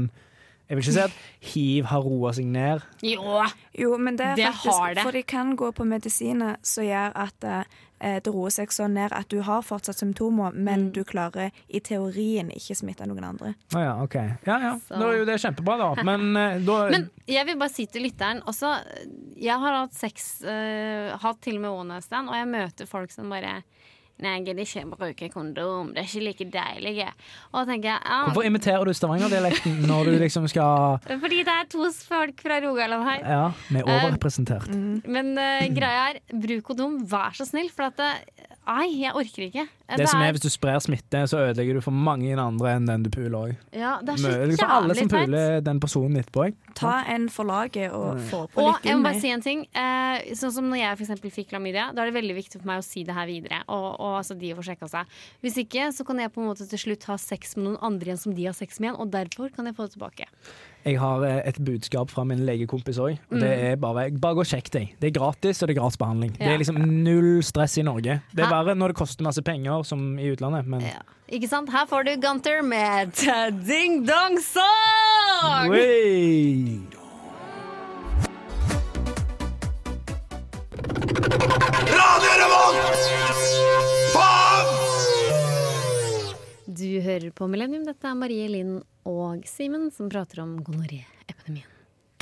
jeg 0.68 0.76
vil 0.78 0.84
ikke 0.84 0.92
si 0.94 1.00
at 1.04 1.16
hiv 1.52 1.84
har 1.90 2.00
roa 2.06 2.30
seg 2.32 2.46
ned. 2.46 2.80
Jo! 3.04 3.42
Jo, 3.76 3.96
men 3.98 4.16
det 4.16 4.26
er 4.26 4.36
Det 4.36 4.46
faktisk 4.52 4.78
har 4.78 4.94
det. 4.94 5.02
For 5.04 5.12
de 5.12 5.22
kan 5.22 5.56
gå 5.56 5.72
på 5.72 5.84
medisiner 5.84 6.56
som 6.62 6.84
gjør 6.84 7.12
at 7.26 7.44
eh, 7.44 8.18
det 8.24 8.32
roer 8.34 8.50
seg 8.50 8.72
så 8.74 8.88
ned 8.90 9.12
at 9.14 9.28
du 9.30 9.40
har 9.46 9.60
fortsatt 9.62 9.96
symptomer, 10.00 10.50
men 10.54 10.86
Mm. 10.88 10.92
du 10.92 11.04
klarer 11.04 11.50
i 11.68 11.78
teorien 11.80 12.48
ikke 12.50 12.74
smitte 12.74 13.06
noen 13.06 13.22
andre. 13.24 13.52
Å 13.74 13.78
ja, 13.84 13.92
OK. 14.02 14.14
Ja 14.46 14.56
ja, 14.64 14.72
da 14.88 15.02
er 15.12 15.18
jo 15.20 15.24
det 15.28 15.36
kjempebra, 15.40 15.76
da. 15.78 16.02
Men 16.08 16.36
eh, 16.36 16.58
da 16.66 16.78
Men 16.90 17.10
jeg 17.30 17.46
vil 17.46 17.58
bare 17.60 17.70
si 17.74 17.86
til 17.86 18.02
lytteren 18.08 18.42
også, 18.42 18.72
Jeg 19.38 19.58
har 19.58 19.72
hatt 19.82 19.94
sex, 19.94 20.42
eh, 20.42 21.12
hatt 21.18 21.40
til 21.42 21.56
og 21.56 21.60
med 21.62 21.70
one 21.70 21.88
night 21.94 22.04
stand, 22.08 22.28
og 22.28 22.34
jeg 22.36 22.48
møter 22.48 22.86
folk 22.90 23.10
som 23.14 23.28
bare 23.30 23.62
Nei, 24.22 24.36
jeg 24.38 24.46
gidder 24.46 24.66
ikke 24.66 24.98
bruke 25.00 25.28
kondom. 25.32 25.92
Det 25.94 26.04
er 26.04 26.08
ikke 26.08 26.24
like 26.28 26.46
deilig. 26.54 27.08
Og 27.52 27.66
tenker 27.66 27.90
jeg 27.90 27.98
ja, 27.98 28.20
Hvorfor 28.28 28.46
imiterer 28.46 28.86
du 28.86 28.94
Stavanger-dialekten 28.94 29.82
når 29.90 30.10
du 30.10 30.16
liksom 30.22 30.46
skal 30.50 30.98
Fordi 31.24 31.42
det 31.42 31.56
er 31.56 31.68
to 31.72 31.90
folk 32.06 32.42
fra 32.44 32.60
Rogaland 32.62 33.06
her. 33.08 33.20
Ja, 33.26 33.44
vi 33.68 33.82
er 33.82 33.90
overrepresentert. 33.90 34.70
Men 35.04 35.34
uh, 35.38 35.66
greia 35.78 36.12
er, 36.12 36.22
bruk 36.32 36.70
kondom, 36.70 37.00
vær 37.10 37.34
så 37.36 37.48
snill. 37.48 37.70
For 37.74 37.90
at 37.90 37.98
det, 37.98 38.51
Nei, 38.62 38.84
jeg 39.00 39.10
orker 39.18 39.42
ikke. 39.48 39.64
Det 39.92 40.04
som 40.08 40.20
er 40.22 40.32
Hvis 40.32 40.44
du 40.44 40.50
sprer 40.52 40.78
smitte, 40.80 41.22
så 41.28 41.40
ødelegger 41.48 41.76
du 41.76 41.82
for 41.84 41.90
mange 41.92 42.30
andre 42.38 42.76
enn 42.76 42.86
den 42.86 43.02
du 43.02 43.10
puler 43.10 43.34
òg. 43.34 43.56
ja, 43.74 43.96
det 44.00 44.14
er 44.14 44.20
så 44.22 44.56
For 44.60 44.74
alle 44.76 44.94
som 44.96 45.10
puler 45.10 45.60
den 45.66 45.80
personen 45.82 46.16
etterpå. 46.20 46.44
jeg. 46.46 46.54
Ta 46.78 47.02
en 47.10 47.28
for 47.28 47.44
laget 47.44 47.90
og 47.92 48.20
få 48.30 48.46
på 48.52 48.62
Og 48.62 48.70
litt 48.70 48.86
jeg 48.86 48.96
må 48.96 49.08
bare 49.08 49.20
si 49.20 49.32
en 49.34 49.42
ting. 49.42 49.66
Eh, 49.74 50.32
sånn 50.38 50.54
som 50.54 50.70
når 50.70 50.78
jeg 50.78 50.96
for 51.00 51.06
eksempel 51.08 51.34
fikk 51.34 51.50
klamydia, 51.50 51.90
da 51.92 52.02
er 52.02 52.12
det 52.12 52.16
veldig 52.22 52.36
viktig 52.38 52.60
for 52.60 52.70
meg 52.70 52.78
å 52.78 52.86
si 52.86 53.02
det 53.04 53.14
her 53.18 53.26
videre. 53.26 53.62
Og, 53.66 53.88
og 53.98 54.18
altså 54.22 54.38
de 54.38 54.54
får 54.54 54.70
sjekka 54.70 54.88
seg. 54.94 55.18
Hvis 55.42 55.58
ikke, 55.66 55.90
så 55.92 56.06
kan 56.06 56.22
jeg 56.22 56.32
på 56.32 56.40
en 56.40 56.52
måte 56.52 56.68
til 56.70 56.78
slutt 56.86 57.08
ha 57.10 57.18
sex 57.18 57.56
med 57.58 57.66
noen 57.66 57.80
andre 57.82 58.12
igjen 58.12 58.22
som 58.22 58.36
de 58.38 58.46
har 58.46 58.54
sex 58.54 58.78
med 58.78 58.92
igjen, 58.92 59.00
og 59.02 59.10
derfor 59.10 59.50
kan 59.50 59.66
jeg 59.66 59.74
få 59.74 59.88
det 59.90 59.98
tilbake. 59.98 60.30
Jeg 60.82 60.98
har 60.98 61.22
eh, 61.22 61.36
et 61.46 61.58
budskap 61.62 62.10
fra 62.10 62.24
min 62.26 62.40
legekompis 62.46 62.98
òg. 62.98 63.18
Og 63.30 63.38
Det 63.42 63.50
er 63.70 63.76
bare, 63.78 64.08
bare 64.18 64.34
gå 64.34 64.42
og 64.42 64.48
sjekk 64.50 64.70
deg. 64.74 64.94
Det 64.98 65.10
er 65.12 65.14
gratis, 65.14 65.62
og 65.62 65.68
det 65.70 65.76
er 65.76 65.80
gratis 65.80 65.98
behandling. 66.00 66.32
Det 66.38 66.48
er 66.50 66.58
liksom 66.58 66.80
null 67.04 67.42
stress 67.46 67.76
i 67.78 67.84
Norge. 67.86 68.18
Det 68.34 68.42
er 68.44 68.50
verre 68.50 68.74
når 68.74 68.92
det 68.94 68.98
koster 68.98 69.22
masse 69.26 69.42
penger 69.46 69.84
som 69.86 70.18
i 70.18 70.32
utlandet, 70.34 70.66
men 70.66 70.80
Ja. 70.88 70.98
Ikke 71.32 71.48
sant? 71.48 71.70
Her 71.72 71.86
får 71.88 72.02
du 72.04 72.10
Gunter 72.20 72.60
med 72.66 73.14
Ding 73.66 74.02
Dong 74.04 74.36
Song! 74.42 75.70
Wey! 75.70 76.82
Radio 81.92 82.32
Revolt! 82.42 83.00
Faen! 84.12 84.66
Du 86.66 86.88
hører 87.04 87.30
på 87.36 87.46
Millennium. 87.50 87.84
Dette 87.88 88.08
er 88.10 88.14
Marie 88.18 88.48
Linn 88.50 88.76
og 89.08 89.46
Simen 89.48 89.90
som 89.94 90.10
prater 90.12 90.42
om 90.44 90.56
gonoré-epidemien. 90.64 91.68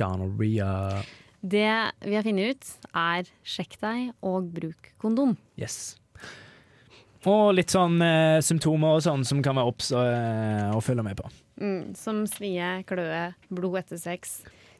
Gonorrhea. 0.01 1.03
Det 1.41 1.69
vi 2.05 2.17
har 2.17 2.25
funnet 2.25 2.55
ut, 2.55 2.71
er 2.93 3.29
sjekk 3.45 3.79
deg 3.81 4.11
og 4.27 4.51
bruk 4.55 4.93
kondom. 5.01 5.37
Yes. 5.61 5.97
Og 7.29 7.53
litt 7.53 7.73
sånn 7.73 8.01
eh, 8.05 8.41
symptomer 8.45 8.97
og 8.97 9.05
sånn 9.05 9.27
som 9.29 9.43
kan 9.45 9.59
være 9.59 9.73
obs 9.73 9.91
eh, 9.93 10.69
å 10.73 10.81
følge 10.85 11.05
med 11.05 11.19
på. 11.21 11.29
Mm, 11.61 11.93
som 11.97 12.23
svie, 12.29 12.79
kløe, 12.89 13.25
blod 13.53 13.81
etter 13.83 14.01
sex, 14.01 14.39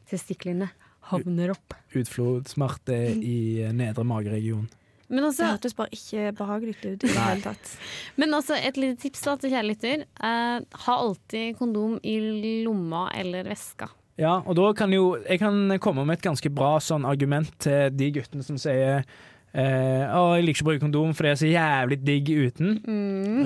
testiklene 0.09 0.71
havner 1.11 1.53
opp. 1.53 1.75
Utflod, 1.97 2.49
smerte 2.49 2.97
i 3.13 3.61
eh, 3.61 3.73
nedre 3.77 4.05
mageregion. 4.07 4.65
Men 5.11 5.25
Det 5.25 5.29
altså, 5.33 5.47
hørtes 5.51 5.75
bare 5.75 5.91
ikke 5.91 6.31
behagelig 6.39 6.75
ut 6.79 6.85
i 6.87 6.95
det 7.03 7.15
hele 7.17 7.43
tatt. 7.43 7.71
men 8.15 8.33
altså 8.33 8.55
et 8.55 8.77
lite 8.79 9.01
tips 9.03 9.25
da 9.27 9.35
til 9.35 9.51
kjære 9.51 9.67
lytter. 9.67 10.05
Eh, 10.23 10.59
ha 10.85 10.93
alltid 10.95 11.57
kondom 11.59 11.97
i 12.03 12.15
lomma 12.63 13.09
eller 13.19 13.43
veska. 13.51 13.89
Ja, 14.19 14.37
og 14.45 14.55
da 14.55 14.71
kan 14.77 14.91
jo 14.93 15.17
Jeg 15.27 15.39
kan 15.39 15.79
komme 15.79 16.05
med 16.05 16.19
et 16.19 16.25
ganske 16.25 16.49
bra 16.53 16.77
sånn 16.83 17.05
argument 17.07 17.51
til 17.63 17.89
de 17.95 18.11
guttene 18.11 18.43
som 18.45 18.57
sier 18.59 19.03
eh, 19.53 20.03
å, 20.15 20.23
jeg 20.37 20.45
liker 20.45 20.59
ikke 20.59 20.65
å 20.65 20.69
bruke 20.69 20.83
kondom, 20.85 21.13
for 21.17 21.27
det 21.27 21.33
er 21.33 21.39
så 21.41 21.49
jævlig 21.49 21.97
digg 22.05 22.31
uten. 22.31 22.77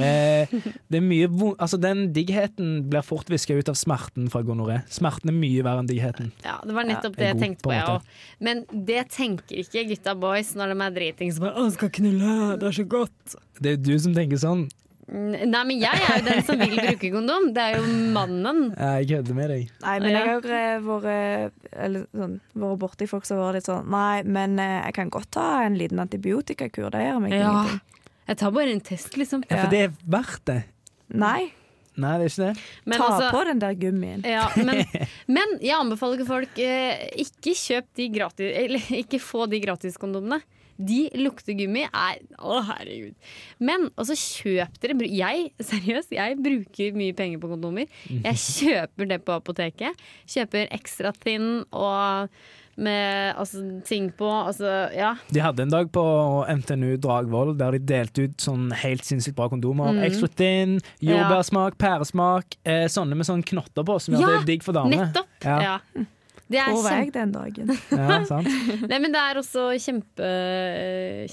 Eh, 0.01 0.55
det 0.91 0.99
er 0.99 1.05
mye 1.05 1.29
altså 1.53 1.79
Den 1.81 2.07
diggheten 2.15 2.85
blir 2.91 3.05
fort 3.05 3.29
viska 3.31 3.57
ut 3.57 3.71
av 3.71 3.77
smerten 3.79 4.29
fra 4.33 4.43
gonoré. 4.45 4.81
Smerten 4.91 5.33
er 5.33 5.37
mye 5.37 5.65
verre 5.65 5.83
enn 5.83 5.91
diggheten. 5.91 6.31
Ja, 6.45 6.57
det 6.65 6.77
var 6.77 6.87
nettopp 6.89 7.15
Ja, 7.15 7.19
det 7.19 7.29
jeg 7.29 7.37
god 7.37 7.45
tenkte 7.47 7.65
på 7.65 7.71
på, 7.71 7.75
jeg 7.75 7.91
òg. 7.95 8.15
Men 8.45 8.63
det 8.71 9.03
tenker 9.15 9.61
ikke 9.65 9.85
gutta 9.91 10.15
boys 10.19 10.55
når 10.57 10.73
de 10.73 10.79
er 10.87 10.97
dritings. 10.99 11.41
Bare, 11.43 11.57
å, 11.59 11.69
skal 11.75 11.93
knulle, 11.99 12.55
det 12.61 12.71
er 12.71 12.79
så 12.79 12.87
godt. 12.95 13.37
Det 13.59 13.71
er 13.71 13.77
jo 13.77 13.83
du 13.89 13.95
som 14.07 14.17
tenker 14.17 14.41
sånn. 14.41 14.67
Nei, 15.05 15.61
men 15.69 15.75
jeg 15.77 15.99
er 16.01 16.15
jo 16.17 16.23
den 16.25 16.39
som 16.47 16.57
vil 16.57 16.71
bruke 16.79 17.09
kondom. 17.13 17.43
Det 17.53 17.61
er 17.61 17.75
jo 17.77 17.83
mannen. 18.15 18.61
Jeg 18.73 19.09
kødder 19.11 19.37
med 19.37 19.51
deg. 19.53 19.67
Nei, 19.83 19.95
men 20.01 20.15
jeg 20.15 20.29
har 20.31 20.47
eh, 20.59 20.77
vært 20.87 21.75
eller 21.85 22.07
sånn, 22.09 22.39
vært 22.63 22.79
borti 22.81 23.07
folk 23.11 23.27
som 23.29 23.37
har 23.37 23.51
vært 23.51 23.59
litt 23.59 23.69
sånn 23.69 23.91
Nei, 23.93 24.23
men 24.25 24.57
eh, 24.61 24.79
jeg 24.87 24.95
kan 24.97 25.11
godt 25.13 25.29
ta 25.37 25.45
en 25.67 25.77
liten 25.77 26.01
antibiotikakur. 26.01 26.89
Det 26.95 27.03
gjør 27.05 27.21
meg 27.21 27.35
Ja. 27.37 27.51
ingenting. 27.51 27.83
Jeg 28.25 28.39
tar 28.41 28.55
bare 28.55 28.73
en 28.73 28.81
test, 28.81 29.13
liksom. 29.21 29.43
Ja, 29.51 29.59
for 29.61 29.69
det 29.75 29.83
er 29.85 29.93
verdt 30.09 30.45
det. 30.49 30.63
Nei, 31.13 31.51
Nei, 31.95 32.17
det 32.19 32.25
er 32.25 32.31
ikke 32.33 32.47
det. 32.49 32.63
Men 32.83 32.99
ta 32.99 33.05
altså- 33.07 33.29
på 33.31 33.43
den 33.47 33.59
der 33.61 33.75
gummien. 33.79 34.25
Ja, 34.27 34.49
men, 34.57 34.81
men 35.37 35.53
jeg 35.61 35.77
anbefaler 35.77 36.17
ikke 36.19 36.27
folk 36.27 36.59
eh, 36.59 37.05
Ikke 37.21 37.53
kjøp 37.55 37.85
de 37.95 38.09
gratis 38.11 38.51
Eller 38.65 38.89
ikke 38.99 39.21
få 39.23 39.45
de 39.47 39.61
gratiskondomene. 39.63 40.41
De 40.77 41.05
lukter 41.21 41.55
gummi 41.57 41.85
er 41.85 42.19
Å, 42.39 42.59
herregud. 42.67 43.15
Men 43.63 43.87
også 43.95 44.17
kjøp 44.19 44.75
dere 44.83 45.07
Jeg, 45.07 45.49
seriøst, 45.63 46.11
jeg 46.15 46.37
bruker 46.41 46.99
mye 46.99 47.15
penger 47.15 47.41
på 47.41 47.53
kondomer. 47.53 47.89
Jeg 48.09 48.43
kjøper 48.59 49.09
det 49.13 49.21
på 49.25 49.39
apoteket. 49.39 50.05
Kjøper 50.29 50.69
ekstra 50.75 51.13
thin 51.23 51.63
og 51.71 52.31
med 52.75 53.33
altså, 53.39 53.61
ting 53.87 54.09
på. 54.11 54.27
Altså, 54.27 54.67
ja. 54.95 55.13
De 55.31 55.39
hadde 55.39 55.63
en 55.63 55.71
dag 55.71 55.91
på 55.95 56.03
NTNU 56.59 56.97
Dragvoll 57.03 57.53
der 57.59 57.77
de 57.77 57.83
delte 57.93 58.27
ut 58.27 58.43
sånn 58.43 58.67
helt 58.81 59.05
sinnssykt 59.07 59.37
bra 59.37 59.47
kondomer. 59.51 59.93
Mm. 59.95 60.01
Extra 60.09 60.29
thin, 60.35 60.75
jordbærsmak, 61.03 61.79
pæresmak. 61.81 62.59
Eh, 62.67 62.85
sånne 62.91 63.17
med 63.17 63.27
sånn 63.27 63.45
knotter 63.47 63.87
på, 63.87 63.97
som 64.03 64.17
gjør 64.17 64.27
Ja, 64.27 64.41
det 64.41 64.51
digg 64.51 64.67
for 64.67 64.75
damer. 64.75 65.07
Nettopp! 65.07 65.31
Ja. 65.45 65.57
Ja. 65.63 66.05
Det 66.47 66.59
er 66.61 66.71
På 66.75 66.81
vei 66.85 66.95
kjempe 66.99 67.17
den 67.17 67.31
dagen? 67.33 67.71
Ja, 67.97 68.19
sant? 68.29 68.49
Nei, 68.85 68.99
men 69.01 69.13
det 69.15 69.21
er 69.21 69.39
også 69.41 69.67
kjempe, 69.81 70.27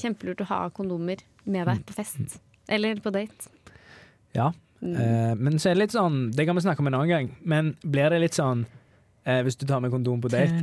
kjempelurt 0.01 0.41
å 0.45 0.49
ha 0.49 0.61
kondomer 0.73 1.21
med 1.45 1.67
deg 1.69 1.83
på 1.89 1.97
fest. 1.97 2.39
Eller 2.73 3.01
på 3.05 3.13
date. 3.13 3.51
Ja. 4.33 4.53
Mm. 4.81 4.95
Eh, 4.97 5.35
men 5.39 5.59
så 5.61 5.71
er 5.71 5.77
det 5.77 5.85
litt 5.85 5.95
sånn, 5.97 6.31
det 6.35 6.47
kan 6.49 6.57
vi 6.59 6.65
snakke 6.65 6.83
om 6.83 6.89
en 6.91 6.97
annen 6.99 7.13
gang, 7.13 7.29
men 7.47 7.75
blir 7.85 8.09
det 8.11 8.23
litt 8.25 8.35
sånn 8.39 8.65
eh, 9.29 9.43
hvis 9.47 9.55
du 9.61 9.67
tar 9.69 9.83
med 9.85 9.93
kondom 9.95 10.23
på 10.25 10.31
date? 10.33 10.59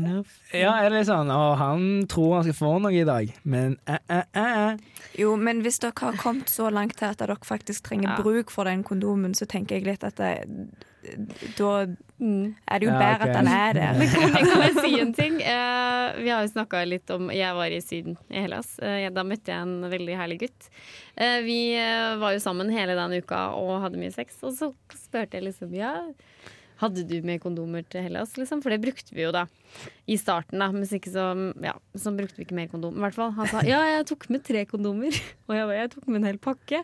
Ja, 0.51 0.73
er 0.81 0.89
det 0.89 0.97
litt 0.97 1.07
sånn 1.07 1.29
Å, 1.31 1.53
han 1.59 1.85
tror 2.12 2.39
han 2.39 2.47
skal 2.49 2.57
få 2.57 2.71
noe 2.83 2.91
i 2.97 3.05
dag, 3.07 3.31
men 3.47 3.77
eh, 3.88 4.01
eh, 4.12 4.41
eh. 4.41 5.05
Jo, 5.21 5.35
men 5.39 5.62
hvis 5.63 5.79
dere 5.83 5.95
har 6.09 6.19
kommet 6.19 6.51
så 6.51 6.67
langt 6.73 6.97
til 6.99 7.07
at 7.13 7.21
dere 7.21 7.38
faktisk 7.47 7.85
trenger 7.88 8.15
Ja. 8.15 8.17
bruk 8.25 8.51
for 8.51 8.67
den 8.67 8.83
kondomen, 8.88 9.38
så 9.38 9.47
tenker 9.47 9.77
jeg 9.79 9.88
litt 9.88 10.03
at 10.03 10.19
det, 10.19 10.33
da 11.57 11.73
Mm. 12.19 12.53
er 12.67 12.79
det 12.81 12.88
jo 12.89 12.91
Ja, 12.91 12.99
bedre 12.99 13.27
at 13.29 13.35
han 13.38 13.47
er 13.47 13.73
der. 13.77 13.93
Men 13.95 14.09
kan, 14.12 14.33
kan 14.33 14.62
jeg 14.65 14.73
si 14.83 14.89
en 14.99 15.13
ting? 15.21 15.35
Uh, 15.39 16.17
vi 16.19 16.27
har 16.27 16.41
jo 16.43 16.49
snakka 16.51 16.81
litt 16.83 17.09
om 17.15 17.29
Jeg 17.31 17.55
var 17.55 17.71
i 17.71 17.79
Syden, 17.79 18.17
i 18.27 18.41
Hellas. 18.43 18.73
Uh, 18.83 19.05
da 19.15 19.23
møtte 19.23 19.53
jeg 19.53 19.62
en 19.63 19.88
veldig 19.88 20.17
herlig 20.19 20.39
gutt. 20.41 20.67
Uh, 21.15 21.39
vi 21.47 21.59
var 22.19 22.35
jo 22.35 22.41
sammen 22.43 22.67
hele 22.75 22.97
den 22.99 23.15
uka 23.23 23.53
og 23.55 23.77
hadde 23.85 24.01
mye 24.03 24.12
sex, 24.12 24.35
og 24.43 24.51
så 24.57 24.73
spurte 24.99 25.39
jeg 25.39 25.47
liksom 25.47 25.71
Ja, 25.79 25.93
hadde 26.79 27.03
du 27.07 27.17
med 27.27 27.41
kondomer 27.43 27.83
til 27.91 28.05
Hellas, 28.05 28.35
liksom? 28.39 28.61
For 28.63 28.71
det 28.71 28.79
brukte 28.83 29.15
vi 29.15 29.25
jo 29.25 29.31
da. 29.35 29.45
I 30.09 30.15
starten, 30.19 30.61
da. 30.61 30.69
Men 30.73 30.87
så 30.87 30.97
ikke 30.97 31.11
så, 31.13 31.25
ja, 31.63 31.73
så 31.99 32.13
brukte 32.15 32.39
vi 32.39 32.45
ikke 32.47 32.57
mer 32.57 32.69
kondom. 32.71 32.95
I 32.95 33.03
hvert 33.03 33.17
fall. 33.17 33.33
Han 33.37 33.49
sa 33.51 33.63
ja, 33.67 33.81
jeg 33.91 34.07
tok 34.09 34.27
med 34.31 34.45
tre 34.47 34.63
kondomer. 34.69 35.15
Og 35.49 35.55
jeg, 35.57 35.67
jeg 35.75 35.91
tok 35.95 36.07
med 36.07 36.21
en 36.21 36.29
hel 36.29 36.39
pakke. 36.41 36.81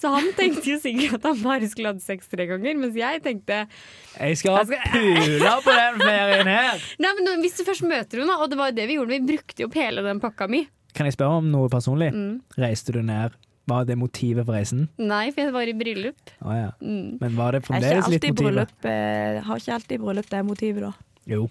Så 0.00 0.12
han 0.12 0.28
tenkte 0.36 0.74
jo 0.74 0.78
sikkert 0.80 1.18
at 1.20 1.30
han 1.30 1.40
bare 1.44 1.68
skulle 1.72 1.94
hatt 1.94 2.04
sex 2.04 2.28
tre 2.32 2.46
ganger, 2.48 2.76
mens 2.80 2.96
jeg 2.96 3.20
tenkte 3.24 3.62
Jeg 3.66 4.38
skal 4.40 4.60
ha 4.60 4.64
pula 4.94 5.56
på 5.64 5.76
den 5.76 6.00
ferien 6.08 6.48
her! 6.48 6.84
Nei, 7.00 7.14
men 7.18 7.44
Hvis 7.44 7.58
du 7.60 7.66
først 7.68 7.84
møter 7.84 8.22
henne, 8.22 8.36
og 8.40 8.48
det 8.52 8.60
var 8.60 8.72
jo 8.72 8.78
det 8.80 8.88
vi 8.88 8.96
gjorde, 8.96 9.16
vi 9.16 9.32
brukte 9.34 9.64
jo 9.64 9.68
opp 9.68 9.80
hele 9.80 10.04
den 10.06 10.22
pakka 10.22 10.48
mi. 10.52 10.64
Kan 10.96 11.06
jeg 11.06 11.16
spørre 11.16 11.40
om 11.40 11.48
noe 11.52 11.70
personlig? 11.72 12.10
Mm. 12.12 12.40
Reiste 12.60 12.96
du 12.96 13.00
ned? 13.06 13.36
Var 13.70 13.86
det 13.88 13.96
motivet 14.00 14.44
for 14.48 14.56
reisen? 14.58 14.84
Nei, 14.98 15.28
for 15.30 15.44
jeg 15.46 15.54
var 15.54 15.70
i 15.70 15.76
bryllup. 15.78 16.34
Ah, 16.42 16.56
ja. 16.58 16.68
Mm. 16.82 17.16
Men 17.22 17.38
var 17.38 17.54
det 17.56 17.62
Er 17.62 17.66
fremdeles 17.70 18.10
litt 18.10 18.26
motivet? 18.26 18.42
bryllup, 18.42 18.90
eh, 18.90 19.40
har 19.46 19.62
ikke 19.64 19.74
alltid 19.78 20.04
bryllup 20.04 20.30
det 20.34 20.44
motivet, 20.48 20.86
da. 20.88 20.92
Jo. 21.30 21.48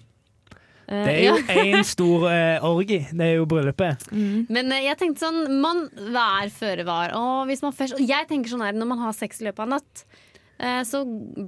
Eh, 0.90 1.04
Det 1.06 1.12
er 1.14 1.20
jo 1.22 1.36
ja. 1.70 1.82
stor 1.94 2.24
uh, 2.26 2.64
orgi. 2.66 2.98
Det 3.14 3.26
er 3.28 3.36
jo 3.38 3.44
bryllupet. 3.46 4.08
Men 4.12 4.72
uh, 4.74 4.80
jeg 4.82 4.98
tenkte 4.98 5.22
sånn, 5.22 5.44
man 5.62 5.84
vær 6.12 6.50
føre 6.50 6.84
var. 6.88 7.14
Og 7.14 7.46
hvis 7.50 7.62
man 7.62 7.72
først, 7.76 7.94
og 7.94 8.02
jeg 8.02 8.26
tenker 8.30 8.50
sånn 8.50 8.64
her, 8.66 8.74
når 8.74 8.90
man 8.90 8.98
har 9.06 9.14
sex 9.14 9.40
i 9.40 9.48
løpet 9.48 9.64
av 9.64 9.70
en 9.70 9.78
natt, 9.78 10.04
Uh, 10.60 10.82
så 10.84 10.98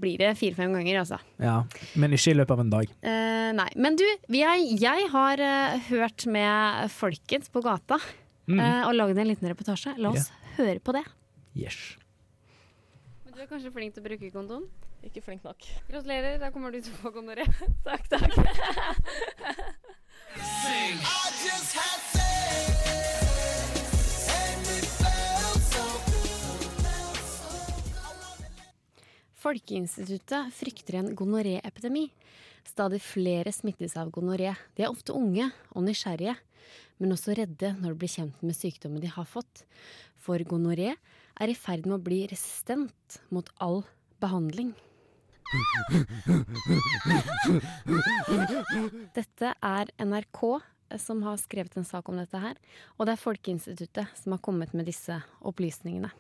blir 0.01 0.15
det 0.17 0.31
fire-fem 0.41 0.71
ganger, 0.73 1.03
altså. 1.03 1.19
Ja. 1.37 1.59
Men 2.01 2.15
ikke 2.17 2.33
i 2.33 2.37
løpet 2.39 2.55
av 2.55 2.61
en 2.63 2.71
dag. 2.73 2.95
Eh, 3.05 3.51
nei. 3.53 3.67
Men 3.77 3.99
du, 4.01 4.07
jeg, 4.33 4.63
jeg 4.81 5.09
har 5.13 5.43
hørt 5.91 6.25
med 6.33 6.89
folkens 6.95 7.53
på 7.53 7.61
gata 7.61 7.99
Mm. 8.49 8.59
eh, 8.59 8.81
og 8.89 8.97
lagd 8.97 9.19
en 9.21 9.29
liten 9.29 9.47
reportasje. 9.53 9.93
La 10.03 10.11
oss 10.17 10.31
høre 10.59 10.81
på 10.81 10.95
det. 10.97 11.05
Yes. 11.59 11.79
Men 13.25 13.35
du 13.37 13.43
er 13.43 13.51
kanskje 13.51 13.73
flink 13.75 13.95
til 13.97 14.03
å 14.03 14.07
bruke 14.07 14.33
kondom? 14.35 14.67
Ikke 15.03 15.23
flink 15.25 15.43
nok. 15.43 15.65
Gratulerer, 15.89 16.39
da 16.39 16.53
kommer 16.55 16.71
du 16.71 16.79
til 16.79 16.93
å 16.95 17.01
få 17.03 17.11
gonoré. 17.17 17.47
takk, 17.87 18.07
takk. 18.13 18.31
Folkeinstituttet 29.43 30.55
frykter 30.55 31.01
en 31.01 31.11
gonoréepidemi. 31.19 32.07
Stadig 32.63 33.01
flere 33.03 33.51
smittes 33.53 33.97
av 33.99 34.13
gonoré. 34.15 34.55
De 34.79 34.87
er 34.87 34.93
ofte 34.93 35.17
unge 35.19 35.49
og 35.75 35.83
nysgjerrige, 35.89 36.37
men 37.03 37.17
også 37.17 37.35
redde 37.35 37.73
når 37.81 37.93
de 37.93 37.99
blir 37.99 38.13
kjent 38.15 38.43
med 38.47 38.55
sykdommen 38.55 39.03
de 39.03 39.11
har 39.11 39.27
fått. 39.27 39.65
For 40.23 40.39
gonoré 40.47 40.95
er 40.95 41.51
i 41.51 41.59
ferd 41.59 41.89
med 41.89 41.99
å 41.99 42.05
bli 42.05 42.23
resistent 42.31 43.19
mot 43.35 43.49
all 43.59 43.83
behandling. 44.23 44.71
Dette 49.17 49.55
er 49.59 49.91
NRK 49.99 50.43
som 51.03 51.25
har 51.27 51.41
skrevet 51.41 51.75
en 51.77 51.89
sak 51.89 52.09
om 52.09 52.21
dette 52.21 52.39
her, 52.39 52.59
og 52.97 53.09
det 53.09 53.17
er 53.17 53.23
Folkeinstituttet 53.25 54.23
som 54.23 54.37
har 54.37 54.43
kommet 54.45 54.75
med 54.77 54.87
disse 54.89 55.19
opplysningene. 55.41 56.13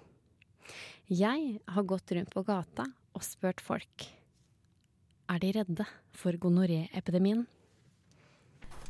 Jeg 1.12 1.60
har 1.68 1.88
gått 1.88 2.12
rundt 2.16 2.32
på 2.32 2.44
gata 2.46 2.88
og 3.12 3.24
spurt 3.26 3.60
folk. 3.62 4.08
Er 5.30 5.40
de 5.42 5.52
redde 5.54 5.86
for 6.16 6.36
gonoré-epidemien? 6.40 7.46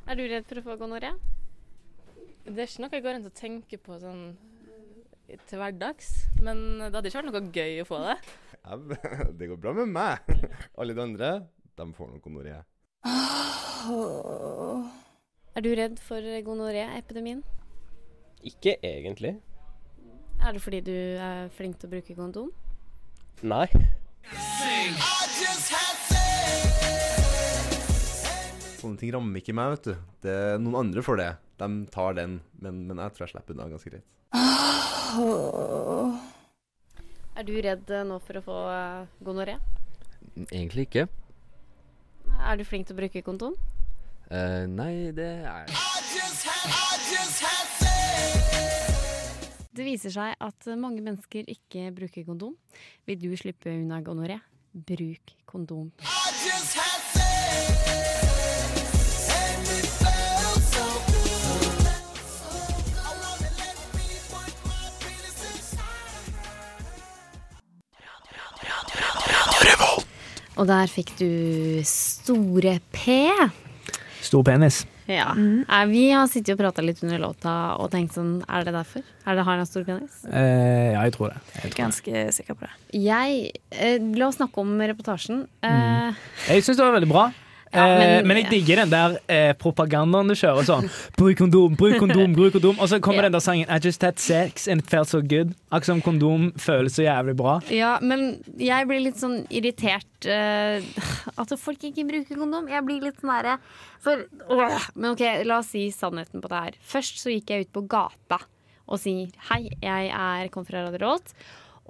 Er 0.07 0.19
du 0.19 0.25
redd 0.27 0.49
for 0.49 0.59
å 0.59 0.67
få 0.67 0.81
gonoré? 0.81 1.13
Det 2.43 2.59
er 2.59 2.67
ikke 2.67 2.83
noe 2.83 2.97
jeg 2.97 3.05
går 3.05 3.15
rundt 3.17 3.29
og 3.29 3.35
tenker 3.39 3.79
på 3.79 3.97
sånn 4.03 4.23
til 5.49 5.61
hverdags, 5.61 6.09
men 6.45 6.59
det 6.83 6.91
hadde 6.91 7.09
ikke 7.09 7.21
vært 7.21 7.29
noe 7.31 7.53
gøy 7.55 7.77
å 7.81 7.87
få 7.89 8.01
det. 8.03 8.17
Ja, 8.59 8.79
det 9.39 9.49
går 9.53 9.61
bra 9.63 9.73
med 9.77 9.93
meg. 9.95 10.33
Alle 10.77 10.97
de 10.97 11.05
andre, 11.05 11.31
de 11.79 11.87
får 11.97 12.11
nok 12.11 12.27
gonoré. 12.27 12.59
Er 15.55 15.65
du 15.65 15.71
redd 15.79 16.03
for 16.03 16.27
gonoré-epidemien? 16.49 17.41
Ikke 18.43 18.75
egentlig. 18.83 19.37
Er 20.43 20.57
det 20.57 20.63
fordi 20.65 20.83
du 20.83 20.95
er 21.23 21.47
flink 21.55 21.79
til 21.79 21.89
å 21.89 21.95
bruke 21.95 22.19
kondom? 22.19 22.51
Nei. 23.47 23.69
Sånne 28.83 28.99
ting 28.99 29.15
rammer 29.15 29.39
ikke 29.39 29.55
meg, 29.55 29.77
vet 29.77 29.93
du. 29.93 30.07
Det 30.27 30.35
er 30.35 30.59
noen 30.59 30.81
andre 30.83 31.07
for 31.07 31.23
det. 31.23 31.31
De 31.63 31.87
tar 31.95 32.17
den, 32.19 32.41
men, 32.59 32.87
men 32.89 32.99
jeg 32.99 33.15
tror 33.15 33.23
jeg 33.29 33.33
slipper 33.37 33.55
unna 33.55 33.69
ganske 33.71 33.91
greit. 33.93 34.07
Er 37.39 37.47
du 37.47 37.53
redd 37.63 37.91
eh, 37.95 38.03
nå 38.09 38.17
for 38.25 38.41
å 38.41 38.43
få 38.43 38.57
eh, 38.73 39.05
gonoré? 39.23 39.55
Egentlig 40.49 40.89
ikke. 40.89 41.05
Er 42.43 42.59
du 42.59 42.65
flink 42.67 42.89
til 42.89 42.97
å 42.97 42.99
bruke 42.99 43.23
kondom? 43.23 43.55
Uh, 44.33 44.65
nei, 44.67 45.13
det 45.15 45.29
er 45.45 45.69
jeg. 45.69 45.77
Det 49.73 49.85
viser 49.87 50.13
seg 50.13 50.35
at 50.43 50.69
mange 50.81 51.05
mennesker 51.05 51.47
ikke 51.53 51.93
bruker 51.95 52.27
kondom. 52.27 52.57
Vil 53.07 53.23
du 53.23 53.31
slippe 53.39 53.71
unna 53.71 54.03
gonoré? 54.05 54.41
Bruk 54.73 55.37
kondom. 55.47 55.93
Og 70.63 70.69
der 70.71 70.87
fikk 70.91 71.09
du 71.19 71.27
Store 71.89 72.77
P. 72.95 73.17
Stor 74.23 74.45
penis. 74.47 74.85
Ja. 75.11 75.33
Eh, 75.35 75.87
Vi 75.91 76.05
har 76.15 76.29
sittet 76.31 76.55
og 76.55 76.61
prata 76.61 76.85
litt 76.87 77.01
under 77.03 77.19
låta 77.19 77.53
og 77.83 77.89
tenkt 77.91 78.15
sånn 78.15 78.37
Er 78.47 78.63
det 78.65 78.73
derfor? 78.77 79.03
Er 79.27 79.35
det 79.35 79.45
Har 79.49 79.59
han 79.59 79.67
stor 79.67 79.83
penis? 79.89 80.21
Eh, 80.31 80.93
ja, 80.95 81.03
jeg 81.03 81.17
tror 81.17 81.33
det. 81.33 81.41
Jeg 81.57 81.65
er 81.73 81.75
ganske 81.81 82.23
sikker 82.39 82.55
på 82.61 82.69
det. 82.69 82.71
Jeg 83.03 83.51
eh, 83.75 83.99
La 84.15 84.29
oss 84.31 84.39
snakke 84.39 84.63
om 84.63 84.77
reportasjen. 84.79 85.43
Eh, 85.67 86.23
Jeg 86.47 86.63
syns 86.63 86.79
det 86.79 86.87
var 86.87 86.95
veldig 86.95 87.11
bra. 87.11 87.25
Ja, 87.73 87.87
eh, 87.89 87.99
men- 87.99 88.27
men, 88.29 88.37
jeg 88.37 88.51
digger 88.51 88.83
den 88.83 88.91
der 88.91 89.19
eh, 89.29 89.53
propagandaen 89.57 90.29
du 90.29 90.35
kjører 90.35 90.67
sånn. 90.69 90.89
Bruk 91.17 91.39
kondom, 91.39 91.77
bruk 91.77 91.99
kondom, 91.99 92.35
bruk 92.39 92.53
kondom. 92.53 92.79
Og 92.79 92.89
så 92.89 93.01
kommer 93.01 93.23
yeah. 93.23 93.31
den 93.31 93.33
der 93.33 93.45
sangen 93.45 93.71
I 93.71 93.79
just 93.83 94.03
had 94.03 94.19
sex 94.19 94.69
and 94.69 94.83
it 94.83 94.91
felt 94.91 95.09
so 95.09 95.23
good. 95.23 95.55
Akkurat 95.71 95.85
som 95.87 96.03
kondom 96.05 96.53
føles 96.61 96.99
så 96.99 97.07
jævlig 97.07 97.37
bra. 97.37 97.61
Ja, 97.73 97.99
men 98.03 98.43
jeg 98.61 98.89
blir 98.91 99.01
litt 99.01 99.21
sånn 99.21 99.47
irritert 99.51 100.29
eh, 100.29 100.85
at 101.37 101.55
folk 101.59 101.83
ikke 101.89 102.05
bruker 102.09 102.37
kondom. 102.37 102.69
Jeg 102.69 102.85
blir 102.85 103.01
litt 103.09 103.21
sånn 103.21 103.33
derre 103.33 103.59
For 104.03 104.25
åh, 104.51 104.89
Men 104.97 105.13
OK, 105.13 105.23
la 105.47 105.61
oss 105.63 105.73
si 105.73 105.87
sannheten 105.95 106.43
på 106.43 106.51
det 106.51 106.63
her. 106.67 106.79
Først 106.83 107.23
så 107.23 107.33
gikk 107.33 107.55
jeg 107.55 107.69
ut 107.69 107.73
på 107.73 107.87
gata 107.89 108.41
og 108.93 108.99
sier 109.01 109.31
hei, 109.49 109.71
jeg 109.81 110.11
er 110.11 110.49
kom 110.53 110.67
fra 110.69 110.83
Radio. 110.89 111.17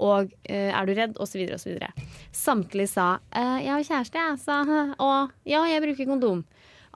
Og 0.03 0.33
eh, 0.45 0.71
er 0.73 0.89
du 0.89 0.95
redd? 0.97 1.15
Og 1.19 1.29
så 1.31 1.39
videre 1.41 1.59
og 1.59 1.63
så 1.63 1.71
videre. 1.71 1.93
Samtlige 2.35 2.91
sa 2.91 3.07
eh, 3.31 3.63
jeg 3.67 3.75
har 3.75 3.87
kjæreste, 3.91 4.25
jeg. 4.27 4.41
Sa, 4.43 4.59
og 5.09 5.37
ja, 5.49 5.63
jeg 5.71 5.85
bruker 5.85 6.11
kondom. 6.11 6.43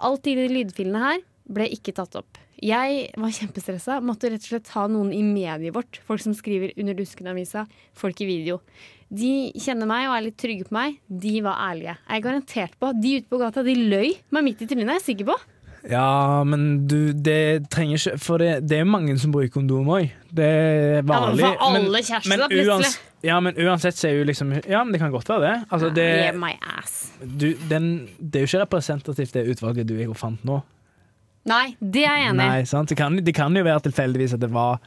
Alt 0.06 0.28
i 0.28 0.36
de 0.38 0.50
lydfilene 0.52 1.04
her 1.04 1.22
ble 1.46 1.70
ikke 1.72 1.94
tatt 1.96 2.18
opp. 2.18 2.42
Jeg 2.56 3.10
var 3.20 3.32
kjempestressa. 3.36 3.98
Måtte 4.04 4.30
rett 4.32 4.44
og 4.44 4.50
slett 4.50 4.70
ha 4.72 4.86
noen 4.88 5.12
i 5.12 5.22
mediet 5.24 5.74
vårt. 5.76 6.00
Folk 6.08 6.22
som 6.24 6.34
skriver 6.36 6.72
under 6.80 6.96
dusken-avisa. 6.96 7.66
Folk 7.96 8.22
i 8.24 8.28
video. 8.28 8.60
De 9.12 9.52
kjenner 9.60 9.88
meg 9.88 10.08
og 10.08 10.16
er 10.16 10.24
litt 10.24 10.38
trygge 10.40 10.66
på 10.66 10.74
meg. 10.74 10.96
De 11.06 11.36
var 11.44 11.60
ærlige. 11.68 11.98
Jeg 12.00 12.16
er 12.16 12.24
garantert 12.24 12.78
på 12.80 12.90
de 12.96 13.18
ute 13.20 13.30
på 13.30 13.40
gata 13.42 13.62
de 13.66 13.76
løy 13.76 14.16
meg 14.34 14.48
midt 14.48 14.64
i 14.64 14.70
trynet. 14.70 14.88
Jeg 14.88 15.02
er 15.02 15.06
sikker 15.10 15.30
på. 15.30 15.36
Ja, 15.90 16.42
men 16.44 16.86
du, 16.90 17.12
det 17.12 17.68
trenger 17.70 17.94
ikke 18.00 18.18
For 18.18 18.42
det, 18.42 18.68
det 18.68 18.78
er 18.80 18.84
jo 18.84 18.88
mange 18.90 19.14
som 19.22 19.30
bruker 19.34 19.52
kondom 19.54 19.86
òg. 19.94 20.08
Det 20.34 20.44
er 20.46 21.02
men 21.02 21.12
vanlig. 21.12 21.44
for 21.44 21.66
alle 21.68 22.00
kjærester, 22.02 22.40
da, 22.42 22.48
plutselig. 22.50 22.72
uans, 22.72 22.96
ja, 23.22 23.36
men 23.40 23.54
uansett 23.62 23.94
så 23.96 24.08
er 24.08 24.16
jo 24.18 24.24
liksom 24.26 24.50
Ja, 24.66 24.82
men 24.84 24.92
det 24.92 25.00
kan 25.00 25.12
godt 25.14 25.28
være 25.30 25.44
det. 25.46 25.54
Altså, 25.70 25.90
det, 25.94 26.06
Give 26.24 26.40
my 26.42 26.52
ass. 26.78 26.96
du, 27.22 27.52
den, 27.70 28.08
det 28.18 28.40
er 28.42 28.46
jo 28.46 28.50
ikke 28.50 28.62
representativt, 28.64 29.34
det 29.34 29.46
utvalget 29.54 29.86
du 29.88 29.94
og 30.08 30.16
fant 30.18 30.42
nå. 30.44 30.58
Nei, 31.46 31.76
det 31.80 32.02
er 32.02 32.16
jeg 32.18 32.30
enig 32.32 32.42
i. 32.42 32.48
Nei, 32.50 32.62
sant? 32.66 32.88
Det, 32.90 32.96
kan, 32.98 33.16
det 33.22 33.34
kan 33.34 33.54
jo 33.54 33.62
være 33.62 33.84
tilfeldigvis 33.86 34.34
at 34.34 34.40
det 34.42 34.50
var 34.50 34.80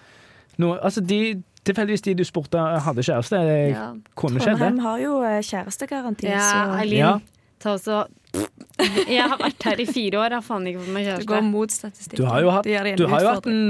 noe 0.60 0.76
Altså, 0.84 1.00
de, 1.00 1.38
tilfeldigvis 1.64 2.04
de 2.10 2.18
du 2.20 2.26
spurte 2.28 2.60
hadde 2.60 3.06
kjæreste, 3.08 3.40
det 3.48 3.60
Ja. 3.72 3.86
kunne 4.20 4.42
skjedd, 4.44 4.58
Trondheim 4.60 4.80
har 4.84 5.00
jo 5.00 5.22
eh, 5.24 5.40
kjærestegaranti, 5.48 6.28
Ja, 6.28 6.42
så 6.44 6.80
Eileen, 6.82 7.00
Ja. 7.00 7.14
ta 7.64 7.78
også 7.78 8.02
Jeg 9.10 9.26
har 9.28 9.39
vært 9.42 9.65
her 9.68 9.82
i 9.82 9.86
fire 9.89 10.22
år, 10.22 10.36
har 10.38 10.46
faen 10.46 10.68
ikke 10.70 10.84
fått 10.86 10.94
meg 10.96 11.08
det 11.10 11.28
går 11.28 11.44
mot 11.44 11.74
statistikken. 11.74 12.22
Du 12.22 12.28
har 12.30 12.44
jo 12.46 12.52
hatt, 12.54 12.70
du 13.00 13.06
har 13.10 13.24
jo 13.26 13.34
hatt 13.34 13.50
en, 13.50 13.63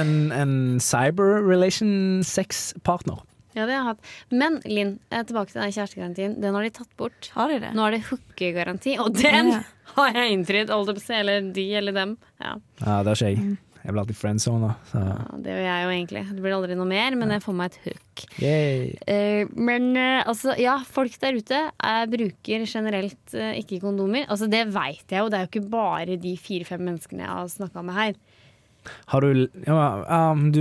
en, 0.00 0.12
en 0.34 0.54
cyber 0.82 1.42
relation 1.46 2.24
sex-partner. 2.26 3.20
Ja, 3.56 3.64
det 3.64 3.72
har 3.72 3.78
jeg 3.78 3.86
hatt. 3.86 4.08
Men 4.36 4.58
Linn, 4.68 4.96
tilbake 5.08 5.52
til 5.54 5.62
den 5.62 5.72
kjærestegarantien. 5.72 6.34
Den 6.42 6.56
har 6.58 6.66
de 6.66 6.72
tatt 6.76 6.90
bort. 7.00 7.30
Har 7.32 7.48
de 7.48 7.60
det? 7.62 7.70
Nå 7.76 7.86
er 7.86 7.94
det 7.96 8.02
hookegaranti, 8.10 8.98
og 9.00 9.14
den 9.16 9.52
Ja. 9.54 9.60
har 9.94 10.10
jeg 10.12 10.34
innfridd. 10.34 10.72
Eller 11.16 11.52
de 11.56 11.64
eller 11.80 11.92
dem. 11.96 12.18
Ja. 12.42 12.56
Ja, 12.82 12.98
det 13.02 13.14
har 13.14 13.16
ikke 13.16 13.30
jeg. 13.32 13.56
Jeg 13.86 13.94
blir 13.94 14.02
alltid 14.02 14.18
friendzona. 14.18 14.72
Så 14.90 14.98
Ja, 14.98 15.16
det 15.38 15.52
gjør 15.52 15.62
jeg 15.62 15.82
jo 15.84 15.90
egentlig. 15.94 16.22
Det 16.34 16.42
blir 16.42 16.54
aldri 16.56 16.76
noe 16.78 16.90
mer, 16.90 17.14
men 17.14 17.30
jeg 17.36 17.42
får 17.44 17.54
meg 17.54 17.68
et 17.70 17.76
hook. 17.84 18.24
Eh, 18.42 19.52
men 19.54 19.92
uh, 19.94 20.24
altså, 20.26 20.56
ja, 20.58 20.74
folk 20.90 21.14
der 21.22 21.38
ute 21.38 21.60
jeg 21.70 22.08
bruker 22.16 22.64
generelt 22.66 23.36
uh, 23.36 23.52
ikke 23.54 23.78
kondomer. 23.84 24.26
Altså, 24.26 24.50
det 24.50 24.64
veit 24.74 25.06
jeg 25.06 25.22
jo, 25.22 25.30
det 25.30 25.38
er 25.38 25.46
jo 25.46 25.52
ikke 25.52 25.70
bare 25.70 26.18
de 26.18 26.34
fire-fem 26.40 26.82
menneskene 26.82 27.22
jeg 27.22 27.30
har 27.30 27.52
snakka 27.52 27.86
med 27.86 28.00
her. 28.00 28.18
Har 29.12 29.22
du 29.22 29.46
Ja, 29.66 29.78
ja, 30.02 30.34
du, 30.34 30.60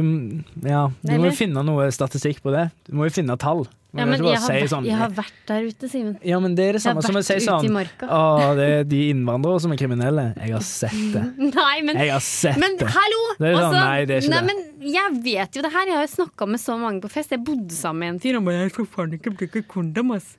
ja, 0.66 0.86
du 1.02 1.16
må 1.18 1.30
jo 1.30 1.36
finne 1.38 1.66
noe 1.66 1.90
statistikk 1.94 2.44
på 2.46 2.54
det. 2.54 2.68
Du 2.86 2.94
må 2.98 3.10
jo 3.10 3.18
finne 3.18 3.38
tall. 3.42 3.66
Du 3.96 4.02
Ja, 4.02 4.06
men 4.10 4.20
jeg 4.20 4.36
har, 4.36 4.44
si 4.44 4.52
vært, 4.52 4.72
sånn 4.74 4.86
jeg 4.90 4.98
har 5.00 5.12
vært 5.16 5.36
der 5.48 5.68
ute, 5.70 5.88
Simen. 5.88 6.16
Ja, 6.28 6.40
men 6.44 6.56
det 6.58 6.66
er 6.68 6.78
det 6.78 6.82
samme 6.84 7.04
som 7.06 7.16
å 7.16 7.22
si 7.24 7.38
sånn. 7.46 7.78
Å, 8.04 8.22
det 8.58 8.66
er 8.80 8.88
de 8.92 9.00
innvandrere 9.14 9.62
som 9.64 9.72
er 9.72 9.80
kriminelle. 9.80 10.26
Jeg 10.42 10.52
har 10.58 10.66
sett 10.68 10.98
det. 11.14 11.24
Nei, 11.62 11.78
men 11.88 12.02
Jeg 12.04 12.12
har 12.12 12.24
sett 12.26 12.60
Men 12.60 12.76
det. 12.82 12.90
hallo! 12.92 13.22
Det 13.40 13.48
er 13.48 13.56
sånn, 13.56 13.64
altså, 13.64 13.80
nei, 13.80 14.06
det 14.10 14.18
er 14.18 14.26
ikke 14.26 14.34
nei, 14.34 14.42
det. 14.42 14.48
Men 14.52 14.96
jeg 14.98 15.20
vet 15.30 15.60
jo 15.60 15.64
det 15.64 15.72
her. 15.78 15.92
Jeg 15.94 16.00
har 16.02 16.08
jo 16.10 16.14
snakka 16.18 16.50
med 16.52 16.64
så 16.66 16.76
mange 16.82 17.04
på 17.06 17.14
fest. 17.16 17.32
Jeg 17.32 17.46
bodde 17.48 17.78
sammen 17.78 18.04
med 18.04 18.14
en 18.16 18.20
fyr. 18.26 18.36
Han 18.36 18.50
bare 18.50 18.66
'Jeg 18.66 18.76
skal 18.76 18.92
faen 18.98 19.16
ikke 19.16 19.32
bruke 19.40 19.64
kondom', 19.72 20.16
ass. 20.20 20.36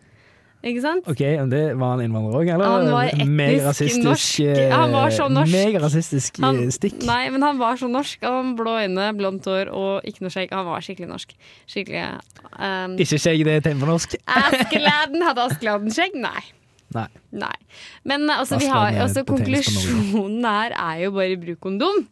Ikke 0.66 0.82
sant? 0.82 1.06
Ok, 1.06 1.20
men 1.22 1.50
det 1.52 1.60
Var 1.78 1.92
han 1.94 2.00
innvandrer 2.02 2.40
òg, 2.40 2.48
eller? 2.56 2.66
Han 2.66 2.88
var 2.90 3.10
etnisk 3.12 4.00
norsk. 4.02 4.40
eh, 4.42 4.72
Han 4.72 4.90
var 4.96 5.12
så 5.14 5.28
norsk. 5.30 5.52
Megarasistisk 5.54 6.40
eh, 6.42 6.58
stikk. 6.74 6.96
nei, 7.06 7.20
men 7.30 7.44
han 7.46 7.60
var 7.60 7.78
så 7.78 7.86
norsk. 7.90 8.24
Han 8.26 8.56
blå 8.58 8.74
øyne, 8.82 9.06
blondt 9.18 9.46
hår 9.46 9.70
og 9.70 10.08
ikke 10.08 10.26
noe 10.26 10.34
skjegg. 10.34 10.50
Han 10.56 10.66
var 10.66 10.82
skikkelig 10.82 11.08
norsk. 11.12 11.36
Skikkelig 11.70 12.02
um, 12.58 12.98
Ikke 12.98 13.20
skjegg, 13.22 13.44
det 13.46 13.60
er 13.60 13.64
tegn 13.68 13.78
på 13.84 13.86
norsk. 13.92 14.18
Askeladden 14.26 15.22
hadde 15.28 15.46
Askeladden-skjegg? 15.52 16.18
Nei. 16.18 16.42
Nei. 16.96 17.06
Nei. 17.34 17.54
Men 18.06 18.26
altså, 18.30 18.58
vi 18.62 18.66
har, 18.70 18.90
altså, 19.06 19.22
konklusjonen 19.26 20.44
her 20.46 20.74
er 20.74 21.04
jo 21.06 21.14
bare 21.14 21.38
bruk 21.40 21.60
kondom. 21.62 22.04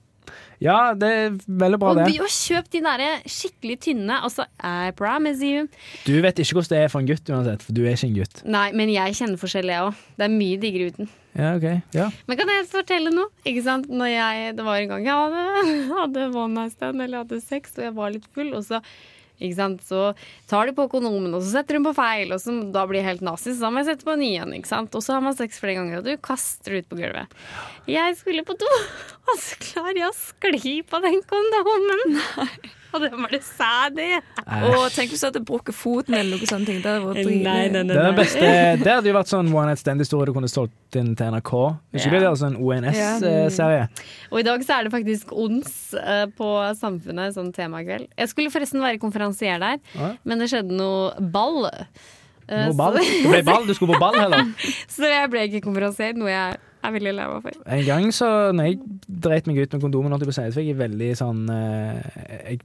Ja, 0.62 0.95
det 0.95 1.09
er 1.11 1.35
veldig 1.49 1.79
bra, 1.83 1.90
Og, 1.90 2.01
det. 2.03 2.21
og 2.23 2.31
kjøp 2.31 2.71
de 2.71 2.81
der 2.85 3.03
skikkelig 3.27 3.79
tynne. 3.88 4.21
Altså, 4.23 4.47
I 4.62 4.93
promise 4.97 5.43
you. 5.43 5.67
Du 6.07 6.14
vet 6.23 6.38
ikke 6.38 6.59
hvordan 6.61 6.75
det 6.75 6.83
er 6.85 6.93
for 6.93 7.01
en 7.03 7.09
gutt 7.11 7.31
uansett, 7.35 7.62
for 7.67 7.73
du 7.77 7.83
er 7.85 7.97
ikke 7.97 8.11
en 8.11 8.17
gutt. 8.21 8.43
Nei, 8.47 8.69
men 8.73 8.93
jeg 8.95 9.17
kjenner 9.19 9.40
forskjell, 9.40 9.73
jeg 9.75 9.88
òg. 9.88 10.03
Det 10.19 10.29
er 10.29 10.35
mye 10.37 10.61
diggere 10.62 10.93
uten. 10.95 11.11
Ja, 11.35 11.55
ok. 11.59 11.67
Ja. 11.97 12.11
Men 12.31 12.38
kan 12.38 12.53
jeg 12.53 12.69
fortelle 12.71 13.11
noe? 13.11 13.27
Ikke 13.45 13.64
sant? 13.67 13.88
Når 13.90 14.12
jeg, 14.12 14.53
det 14.57 14.64
var 14.69 14.79
en 14.79 14.93
gang 14.93 15.09
jeg 15.09 15.19
hadde, 15.25 15.73
hadde 15.99 16.29
one 16.37 16.55
night 16.55 16.77
stand 16.77 17.03
eller 17.03 17.25
hadde 17.25 17.40
sex, 17.43 17.75
og 17.79 17.88
jeg 17.88 17.97
var 17.97 18.14
litt 18.14 18.29
full, 18.37 18.53
og 18.55 18.62
så? 18.69 18.79
Så 19.38 20.14
tar 20.51 20.66
de 20.66 20.77
på 20.77 20.88
kondomen, 20.92 21.35
og 21.35 21.42
så 21.42 21.59
setter 21.59 21.79
hun 21.79 21.88
på 21.88 21.94
feil, 21.97 22.33
og 22.33 22.40
så, 22.40 22.55
da 22.75 22.85
blir 22.87 23.03
jeg 23.03 23.09
helt 23.09 23.27
nazi, 23.27 23.53
så 23.53 23.66
da 23.66 23.73
må 23.73 23.83
jeg 23.83 23.90
sette 23.92 24.07
på 24.07 24.14
en 24.14 24.23
ny 24.23 24.33
en. 24.38 24.55
Og 24.55 25.03
så 25.03 25.16
har 25.16 25.25
man 25.25 25.37
sex 25.37 25.61
flere 25.62 25.79
ganger, 25.81 26.01
og 26.01 26.07
du 26.07 26.14
kaster 26.23 26.75
det 26.77 26.85
ut 26.85 26.92
på 26.92 27.01
gulvet. 27.03 27.37
Jeg 27.90 28.16
skulle 28.20 28.47
på 28.47 28.57
do, 28.61 28.70
og 29.29 29.37
så 29.42 29.61
klarer 29.62 30.05
jeg 30.05 30.12
å 30.12 30.16
skli 30.18 30.79
på 30.87 31.03
den 31.05 31.20
kondomen. 31.29 32.18
Og 32.44 32.84
det 33.05 33.11
var 33.13 33.31
det 33.35 33.41
sæd 33.47 33.99
i. 34.03 34.09
Og 34.71 34.87
tenk 34.95 35.11
hvis 35.13 35.23
du 35.25 35.27
hadde 35.29 35.43
brukket 35.47 35.75
foten 35.77 36.15
eller 36.19 36.39
noe 36.39 36.49
sånt. 36.51 36.67
Det 36.69 36.81
hadde 36.83 37.05
vært 37.05 37.29
Nei, 37.45 37.69
nei, 37.73 37.83
nei, 37.83 37.95
Det, 37.97 38.15
beste, 38.19 38.49
det 38.85 38.91
hadde 38.93 39.11
jo 39.11 39.15
vært 39.17 39.31
sånn 39.33 39.51
one 39.53 39.67
night 39.73 39.83
stand-historie 39.83 40.29
du 40.31 40.35
kunne 40.37 40.51
solgt 40.53 40.99
inn 41.01 41.13
til 41.19 41.33
NRK. 41.35 41.53
Ikke 41.99 42.11
Ja. 42.13 42.21
det 42.21 42.29
er 42.31 42.41
sånn 42.45 42.59
ONS-serie? 42.61 43.87
Og 44.33 44.41
i 44.41 44.47
dag 44.47 44.65
så 44.67 44.79
er 44.79 44.89
det 44.89 44.93
faktisk 44.95 45.33
ONS 45.35 45.95
eh, 46.01 46.27
på 46.39 46.51
Samfunnet, 46.81 47.35
sånn 47.37 47.53
temakveld. 47.57 48.09
Jeg 48.19 48.29
skulle 48.33 48.53
forresten 48.55 48.83
være 48.85 49.01
konferansier 49.03 49.59
der, 49.63 49.81
Ja. 49.95 50.13
men 50.25 50.39
det 50.39 50.51
skjedde 50.53 50.77
noe 50.77 51.15
ball. 51.21 51.67
Eh, 52.47 52.67
Noe 52.69 52.77
ball? 52.77 52.99
Du 52.99 53.01
Det 53.01 53.31
ble 53.31 53.43
ball, 53.47 53.67
du 53.67 53.73
skulle 53.75 53.95
på 53.97 54.01
ball 54.01 54.19
heller. 54.21 54.45
så 54.93 55.09
jeg 55.09 55.31
ble 55.33 55.47
ikke 55.49 55.63
konferansier, 55.65 56.15
noe 56.19 56.29
jeg 56.29 56.59
er 56.85 56.93
veldig 56.93 57.15
lei 57.17 57.27
meg 57.31 57.43
for. 57.47 57.53
En 57.73 57.85
gang 57.87 58.11
så 58.13 58.29
når 58.53 58.67
jeg 58.69 58.79
dreit 59.09 59.47
meg 59.49 59.63
ut 59.63 59.73
med 59.73 59.81
kondomen, 59.87 60.13
holdt 60.13 60.27
jeg 60.27 60.29
på 60.29 60.35
å 60.35 60.39
si, 60.43 60.51
så 60.53 60.61
fikk 60.61 60.69
jeg 60.75 60.81
veldig 60.83 61.11
sånn 61.17 61.41
eh, 61.49 62.21
Jeg 62.51 62.59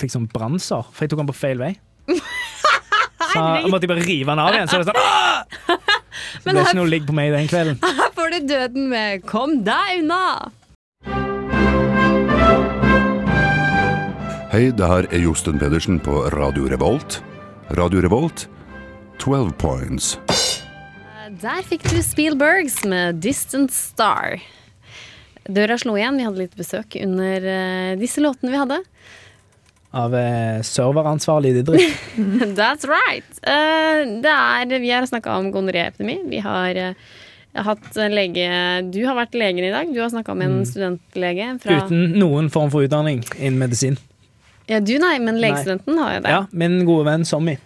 fikk 0.00 0.12
sånn 0.14 0.28
brannsår, 0.32 0.86
for 0.92 1.04
jeg 1.06 1.12
tok 1.12 1.22
den 1.22 1.30
på 1.30 1.36
feil 1.36 1.60
vei. 1.62 1.74
Så 3.30 3.38
jeg 3.38 3.70
måtte 3.70 3.86
jeg 3.86 3.92
bare 3.92 4.02
rive 4.06 4.32
den 4.32 4.40
av 4.42 4.54
igjen. 4.56 4.70
Så 4.70 4.80
det 4.80 4.88
er 4.88 4.90
sånn 4.90 5.02
«Åh!» 5.06 5.98
Så 6.40 6.46
det 6.50 6.54
her- 6.56 6.64
ikke 6.70 6.78
noe 6.80 6.90
ligg 6.90 7.04
på 7.06 7.14
meg 7.14 7.30
den 7.34 7.46
kvelden. 7.50 7.76
Her 8.00 8.10
får 8.16 8.32
du 8.34 8.38
døden 8.50 8.88
med 8.90 9.22
'kom 9.28 9.60
deg 9.66 10.00
unna'. 10.02 10.50
Hei, 14.50 14.64
det 14.74 14.86
her 14.90 15.06
er 15.14 15.20
Josten 15.22 15.60
Pedersen 15.62 16.00
på 16.02 16.24
Radio 16.34 16.66
Revolt. 16.66 17.20
Radio 17.78 18.00
Revolt, 18.02 18.48
12 19.22 19.52
points. 19.62 20.16
Der 21.40 21.62
fikk 21.62 21.84
du 21.86 22.00
Spielbergs 22.02 22.80
med 22.84 23.20
'Distant 23.22 23.70
Star'. 23.70 24.40
Døra 25.46 25.78
slo 25.78 25.94
igjen. 25.94 26.18
Vi 26.18 26.26
hadde 26.26 26.42
litt 26.42 26.56
besøk 26.58 26.96
under 26.98 27.46
eh, 27.46 27.94
disse 28.00 28.18
låtene 28.20 28.50
vi 28.50 28.58
hadde. 28.58 28.80
Av 29.92 30.14
eh, 30.14 30.60
serveransvarlig 30.62 31.54
Didrik. 31.56 31.96
That's 32.58 32.86
right! 32.86 33.26
Uh, 33.42 34.20
det 34.22 34.30
er, 34.30 34.78
vi 34.78 34.90
har 34.94 35.06
snakka 35.10 35.34
om 35.40 35.48
gonoréepidemi. 35.54 36.20
Vi 36.30 36.38
har 36.44 36.78
uh, 36.78 36.92
hatt 37.66 37.96
lege 38.12 38.46
Du 38.94 39.00
har 39.08 39.16
vært 39.18 39.34
legen 39.34 39.66
i 39.66 39.72
dag. 39.74 39.90
Du 39.90 39.98
har 40.00 40.12
snakka 40.12 40.36
med 40.38 40.46
en 40.46 40.60
Mm. 40.60 40.68
studentlege 40.70 41.48
fra 41.64 41.80
Uten 41.82 42.14
noen 42.20 42.50
form 42.54 42.70
for 42.70 42.86
utdanning 42.86 43.24
innen 43.40 43.58
medisin. 43.58 43.98
Ja, 44.70 44.78
du 44.78 44.92
nei, 45.02 45.16
men 45.18 45.40
legestudenten 45.42 45.98
har 45.98 46.14
jo 46.14 46.22
det. 46.22 46.30
Ja, 46.36 46.44
min 46.54 46.84
gode 46.86 47.08
venn 47.10 47.24
Sommy. 47.26 47.56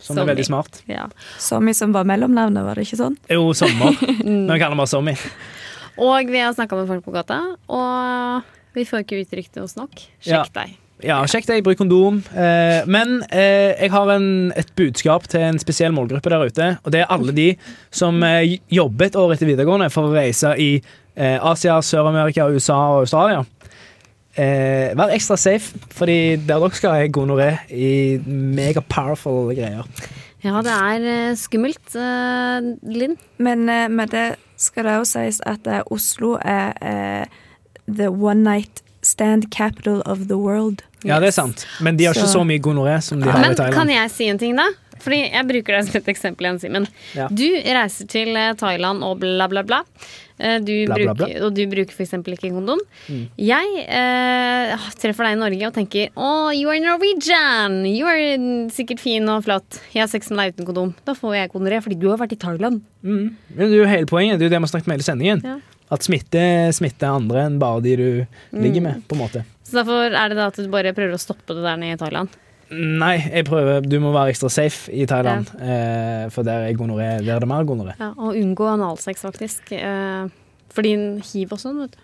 Som 0.00 0.16
Sommy. 0.16 0.24
er 0.24 0.30
veldig 0.34 0.46
smart. 0.48 0.82
Ja. 0.90 1.04
Sommy 1.38 1.74
som 1.76 1.92
var 1.94 2.02
mellomnavnet, 2.08 2.64
var 2.66 2.74
det 2.80 2.88
ikke 2.88 2.98
sånn? 3.04 3.14
Jo, 3.30 3.52
Sommer. 3.54 3.94
Nå 4.26 4.56
kaller 4.58 4.74
vi 4.74 4.80
bare 4.82 4.90
Sommy. 4.90 5.14
Og 6.00 6.26
vi 6.34 6.40
har 6.42 6.50
snakka 6.56 6.74
med 6.80 6.88
folk 6.90 7.04
på 7.06 7.12
gata, 7.14 7.38
og 7.70 8.42
vi 8.74 8.82
får 8.88 9.04
ikke 9.04 9.20
uttrykt 9.22 9.60
oss 9.62 9.76
nok. 9.78 9.92
Sjekk 10.24 10.32
Ja. 10.32 10.44
deg. 10.64 10.74
Ja, 11.06 11.20
sjekk 11.28 11.46
det. 11.48 11.60
Jeg 11.60 11.64
bruker 11.66 11.80
kondom. 11.82 12.20
Eh, 12.34 12.86
men 12.90 13.20
eh, 13.32 13.72
jeg 13.76 13.92
har 13.94 14.10
en, 14.14 14.50
et 14.58 14.72
budskap 14.76 15.28
til 15.30 15.44
en 15.46 15.60
spesiell 15.60 15.94
målgruppe 15.96 16.32
der 16.32 16.44
ute. 16.46 16.68
Og 16.84 16.92
det 16.94 17.02
er 17.02 17.12
alle 17.14 17.34
de 17.36 17.48
som 17.94 18.20
eh, 18.26 18.58
jobber 18.72 19.08
et 19.08 19.18
år 19.18 19.34
etter 19.34 19.48
videregående 19.48 19.90
for 19.92 20.10
å 20.10 20.14
reise 20.14 20.52
i 20.60 20.74
eh, 20.76 21.38
Asia, 21.38 21.78
Sør-Amerika, 21.84 22.48
USA 22.52 22.78
og 22.94 23.06
Australia. 23.06 23.44
Eh, 24.36 24.92
vær 24.96 25.12
ekstra 25.14 25.38
safe, 25.40 25.78
fordi 25.96 26.18
der 26.36 26.60
dere 26.60 26.76
skal, 26.76 27.00
er 27.00 27.14
gonoré 27.14 27.50
i 27.74 28.20
mega 28.26 28.82
powerful 28.84 29.50
greier. 29.56 29.88
Ja, 30.44 30.60
det 30.64 30.72
er 30.72 31.08
eh, 31.14 31.36
skummelt, 31.36 31.96
eh, 31.96 32.70
Linn. 32.92 33.16
Men 33.38 33.68
eh, 33.68 33.88
med 33.92 34.12
det 34.14 34.28
skal 34.60 34.86
det 34.86 35.00
jo 35.00 35.08
sies 35.08 35.40
at 35.48 35.66
eh, 35.68 35.82
Oslo 35.92 36.36
er 36.40 36.76
eh, 36.84 37.40
the 37.88 38.08
one 38.12 38.44
night 38.44 38.84
stand 39.10 39.50
capital 39.50 40.00
of 40.06 40.28
the 40.30 40.38
world. 40.38 40.82
Ja, 41.04 41.18
det 41.20 41.32
er 41.32 41.36
sant. 41.42 41.66
Men 41.80 41.96
de 41.98 42.06
har 42.08 42.14
ikke 42.14 42.28
Så- 42.28 42.38
så 42.40 42.46
mye 42.46 42.60
gonoré 42.62 43.00
som 43.02 43.20
de 43.20 43.26
har 43.30 43.40
Men 43.40 43.52
i 43.52 43.54
Thailand. 43.58 43.74
kan 43.74 43.88
jeg 43.88 44.10
si 44.14 44.28
en 44.28 44.38
ting, 44.38 44.56
da? 44.56 44.68
Fordi 45.00 45.30
Jeg 45.32 45.46
bruker 45.48 45.78
deg 45.78 45.84
som 45.88 45.96
et 45.96 46.08
eksempel 46.12 46.44
igjen, 46.44 46.58
Simen. 46.60 46.86
Ja. 47.16 47.26
Du 47.32 47.46
reiser 47.64 48.06
til 48.06 48.36
eh, 48.36 48.50
Thailand 48.52 49.02
og 49.02 49.18
bla, 49.22 49.46
bla, 49.48 49.62
bla. 49.64 49.78
Eh, 50.38 50.58
Du 50.60 50.84
Bla, 50.84 50.94
bla, 50.94 51.14
bruker, 51.14 51.38
bla. 51.38 51.46
Og 51.46 51.54
du 51.56 51.62
bruker 51.72 51.94
f.eks. 51.96 52.12
ikke 52.12 52.50
kondom. 52.52 52.78
Mm. 53.08 53.22
Jeg 53.38 53.86
eh, 53.88 54.76
treffer 55.00 55.24
deg 55.24 55.38
i 55.38 55.40
Norge 55.40 55.66
og 55.70 55.72
tenker 55.78 56.10
Å, 56.14 56.52
you 56.54 56.68
are 56.68 56.80
Norwegian! 56.84 57.80
You 57.88 58.04
are 58.12 58.68
sikkert 58.76 59.00
fin 59.00 59.26
og 59.32 59.42
flott. 59.46 59.80
Jeg 59.94 60.02
har 60.04 60.08
sex 60.12 60.28
med 60.28 60.38
deg 60.44 60.54
uten 60.58 60.66
kondom. 60.68 60.94
Da 61.06 61.14
får 61.16 61.34
jeg 61.38 61.52
gonoré 61.56 61.80
fordi 61.82 61.98
du 61.98 62.10
har 62.12 62.18
vært 62.20 62.32
i 62.36 62.40
Thailand. 62.44 62.82
Mm. 63.02 63.34
Men 63.56 63.70
det 63.70 63.72
er 63.72 63.80
jo 63.80 63.88
hele 63.88 64.06
poenget. 64.06 64.38
Det 64.38 64.44
er 64.44 64.50
jo 64.50 64.54
det 64.56 64.60
vi 64.60 64.68
har 64.68 64.74
snakket 64.74 64.86
med 64.92 65.00
hele 65.00 65.08
sendingen. 65.08 65.42
Ja. 65.48 65.56
At 65.90 66.04
smitte 66.06 66.42
smitter 66.76 67.10
andre 67.16 67.46
enn 67.48 67.58
bare 67.58 67.80
de 67.82 67.96
du 67.96 68.26
ligger 68.52 68.80
Mm. 68.80 68.82
med, 68.82 69.02
på 69.08 69.16
en 69.16 69.22
måte. 69.24 69.44
Så 69.64 69.72
derfor 69.80 70.06
er 70.14 70.28
det 70.30 70.36
da 70.38 70.46
at 70.46 70.56
du 70.56 70.68
bare 70.68 70.92
prøver 70.94 71.14
å 71.14 71.18
stoppe 71.22 71.54
det 71.54 71.62
der 71.62 71.76
nede 71.76 71.94
i 71.94 72.00
Thailand. 72.00 72.28
Nei, 72.70 73.16
jeg 73.18 73.44
prøver 73.48 73.82
Du 73.82 73.96
må 73.98 74.12
være 74.14 74.30
ekstra 74.30 74.48
safe 74.50 74.92
i 74.94 75.04
Thailand, 75.06 75.50
Ja. 75.58 76.28
for 76.30 76.42
der 76.46 76.68
er 76.68 76.74
gonoré 76.78 77.24
Der 77.24 77.34
er 77.36 77.40
det 77.40 77.48
mer 77.48 77.64
gonoré. 77.64 77.94
Ja, 77.98 78.10
og 78.16 78.34
unngå 78.38 78.68
analsex, 78.70 79.22
faktisk. 79.26 79.72
Eh, 79.72 80.28
fordi 80.72 80.92
hiv 81.32 81.52
og 81.52 81.58
sånn, 81.58 81.80
vet 81.80 81.90
du. 81.96 81.98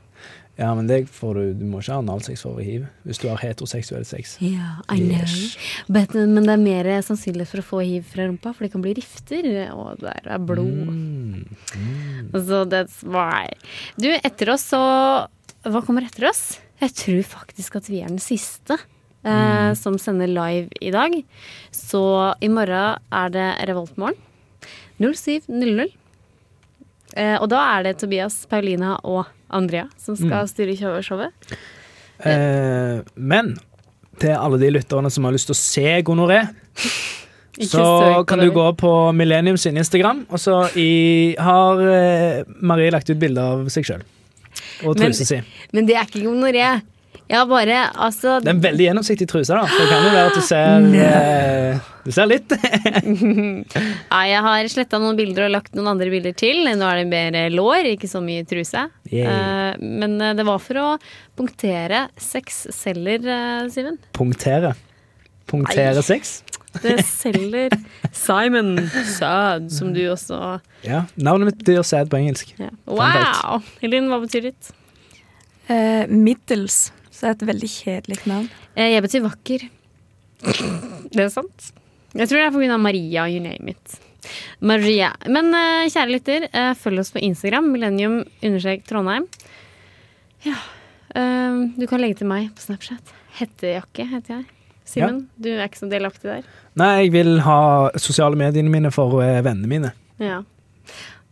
Ja, 0.57 0.71
men 0.75 0.87
det 0.89 1.03
får 1.13 1.35
du 1.37 1.59
Du 1.61 1.65
må 1.69 1.83
ikke 1.83 1.93
ha 1.93 2.01
analsex 2.01 2.43
for 2.47 2.57
å 2.57 2.65
hiv 2.65 2.87
hvis 3.05 3.21
du 3.21 3.27
har 3.29 3.41
heteroseksuell 3.43 4.07
sex. 4.09 4.37
Ja, 4.41 4.79
I 4.89 5.03
know. 5.03 5.21
Yes. 5.21 5.57
But, 5.87 6.17
men 6.17 6.49
det 6.49 6.55
er 6.55 6.63
mer 6.63 6.89
sannsynlig 7.05 7.49
for 7.51 7.61
å 7.63 7.67
få 7.67 7.83
hiv 7.85 8.09
fra 8.09 8.27
rumpa, 8.27 8.55
for 8.57 8.67
det 8.67 8.73
kan 8.73 8.85
bli 8.85 8.95
rifter, 8.97 9.47
og 9.77 10.01
der 10.01 10.33
er 10.33 10.43
blod. 10.43 10.89
Mm. 10.89 11.45
Så 12.33 12.65
that's 12.73 13.03
why. 13.05 13.53
Du, 14.01 14.09
etter 14.17 14.55
oss 14.55 14.71
så 14.73 14.83
Hva 15.67 15.83
kommer 15.85 16.07
etter 16.07 16.29
oss? 16.31 16.61
Jeg 16.81 16.93
tror 16.97 17.23
faktisk 17.27 17.79
at 17.81 17.89
vi 17.91 18.03
er 18.05 18.13
den 18.13 18.23
siste 18.23 18.77
eh, 18.77 19.71
som 19.79 19.97
sender 20.01 20.31
live 20.31 20.69
i 20.81 20.93
dag. 20.95 21.15
Så 21.75 22.03
i 22.41 22.51
morgen 22.53 23.03
er 23.13 23.33
det 23.35 23.49
Revoltmorgen. 23.69 24.21
07.00. 25.01 25.91
Eh, 27.17 27.37
og 27.41 27.49
da 27.53 27.63
er 27.79 27.87
det 27.89 27.95
Tobias, 28.03 28.43
Paulina 28.51 28.97
og 29.09 29.25
Andrea 29.57 29.87
som 30.01 30.17
skal 30.19 30.49
styre 30.51 30.75
show- 30.77 31.01
showet. 31.07 31.33
Eh, 32.21 33.01
men 33.17 33.55
til 34.21 34.33
alle 34.37 34.59
de 34.61 34.71
lytterne 34.73 35.11
som 35.13 35.25
har 35.29 35.33
lyst 35.37 35.49
til 35.51 35.57
å 35.57 35.61
se 35.61 35.95
gonoré, 36.09 36.43
så, 37.61 37.81
så 37.81 38.25
kan 38.29 38.41
du 38.41 38.51
gå 38.53 38.67
på 38.81 38.93
Millennium 39.17 39.57
sin 39.61 39.77
Instagram, 39.81 40.25
og 40.31 40.41
så 40.41 40.59
i, 40.77 41.35
har 41.41 41.81
eh, 41.93 42.43
Marie 42.61 42.93
lagt 42.93 43.11
ut 43.13 43.21
bilde 43.21 43.41
av 43.45 43.67
seg 43.73 43.89
sjøl. 43.89 44.05
Og 44.89 44.97
trusa 44.97 45.25
si. 45.29 45.41
Men 45.77 45.87
det 45.89 45.97
er 45.97 46.09
ikke 46.09 46.25
gonoré. 46.27 46.69
Har 47.31 47.47
bare 47.51 47.79
Altså 47.91 48.37
Det 48.43 48.51
er 48.51 48.55
en 48.55 48.63
veldig 48.63 48.85
gjennomsiktig 48.87 49.27
truse, 49.31 49.57
da. 49.57 49.67
Så 49.67 49.83
det 49.83 49.89
kan 49.91 50.05
jo 50.07 50.13
være 50.15 50.31
at 50.31 50.37
du 50.37 50.45
ser 50.47 50.87
eh, 51.07 51.89
Du 52.07 52.13
ser 52.15 52.29
litt. 52.31 52.55
ja, 54.15 54.21
jeg 54.31 54.43
har 54.47 54.71
sletta 54.71 55.01
noen 55.03 55.19
bilder 55.19 55.49
og 55.49 55.55
lagt 55.57 55.75
noen 55.75 55.91
andre 55.97 56.11
bilder 56.13 56.37
til. 56.39 56.63
Nå 56.71 56.87
er 56.87 57.03
det 57.03 57.09
mer 57.11 57.39
lår, 57.51 57.91
ikke 57.97 58.11
så 58.11 58.23
mye 58.23 58.47
truse. 58.47 58.87
Yeah. 59.11 59.73
Eh, 59.75 59.81
men 59.83 60.21
eh, 60.23 60.37
det 60.39 60.47
var 60.47 60.63
for 60.63 60.79
å 60.83 60.89
punktere 61.37 62.07
seks 62.21 62.69
celler, 62.75 63.27
uh, 63.27 63.67
Simen. 63.75 63.99
Punktere. 64.17 64.77
Punktere 65.51 65.99
Nei. 65.99 66.07
sex. 66.07 66.39
Det 66.83 67.01
selger 67.23 67.75
Simon 68.13 68.77
Sad, 69.17 69.71
som 69.73 69.93
du 69.97 70.03
også 70.13 70.61
Ja. 70.87 71.05
Navnet 71.17 71.51
mitt 71.53 71.63
betyr 71.63 71.83
sad 71.87 72.11
på 72.13 72.21
engelsk. 72.21 72.55
ja. 72.61 72.71
Wow! 72.87 73.63
Elin, 73.83 74.11
hva 74.13 74.21
betyr 74.23 74.51
ditt? 74.51 74.73
Uh, 75.67 76.07
middels, 76.07 76.93
så 77.17 77.31
er 77.31 77.37
et 77.37 77.47
veldig 77.49 77.69
kjedelig 77.73 78.19
navn. 78.29 78.49
Eh, 78.77 78.93
jeg 78.93 79.05
betyr 79.07 79.25
vakker. 79.25 79.67
Det 81.17 81.23
er 81.23 81.31
sant. 81.33 81.71
Jeg 82.17 82.29
tror 82.29 82.43
det 82.43 82.47
er 82.47 82.55
pga. 82.55 82.79
Maria, 82.81 83.27
you 83.33 83.41
name 83.41 83.73
it. 83.73 83.97
Maria. 84.61 85.15
Men 85.33 85.49
eh, 85.57 85.89
kjære 85.93 86.13
lytter, 86.13 86.49
eh, 86.53 86.73
følg 86.77 87.01
oss 87.01 87.15
på 87.15 87.23
Instagram, 87.25 87.71
millennium 87.73 88.21
understrek 88.45 88.85
Trondheim. 88.89 89.29
Ja. 90.47 90.59
du 91.17 91.87
kan 91.89 92.03
legge 92.03 92.21
til 92.21 92.29
meg 92.29 92.51
på 92.55 92.63
Snapchat. 92.67 93.15
Hettejakke 93.39 94.05
heter 94.11 94.35
jeg. 94.35 94.45
Simen, 94.87 95.23
du 95.41 95.49
er 95.55 95.65
ikke 95.65 95.81
så 95.81 95.89
delaktig 95.91 96.29
der. 96.29 96.45
Nei, 96.79 97.07
jeg 97.07 97.15
vil 97.15 97.41
ha 97.43 97.59
sosiale 97.99 98.39
mediene 98.39 98.71
mine 98.71 98.93
for 98.95 99.17
vennene 99.19 99.71
mine. 99.71 99.91
Ja. 100.23 100.43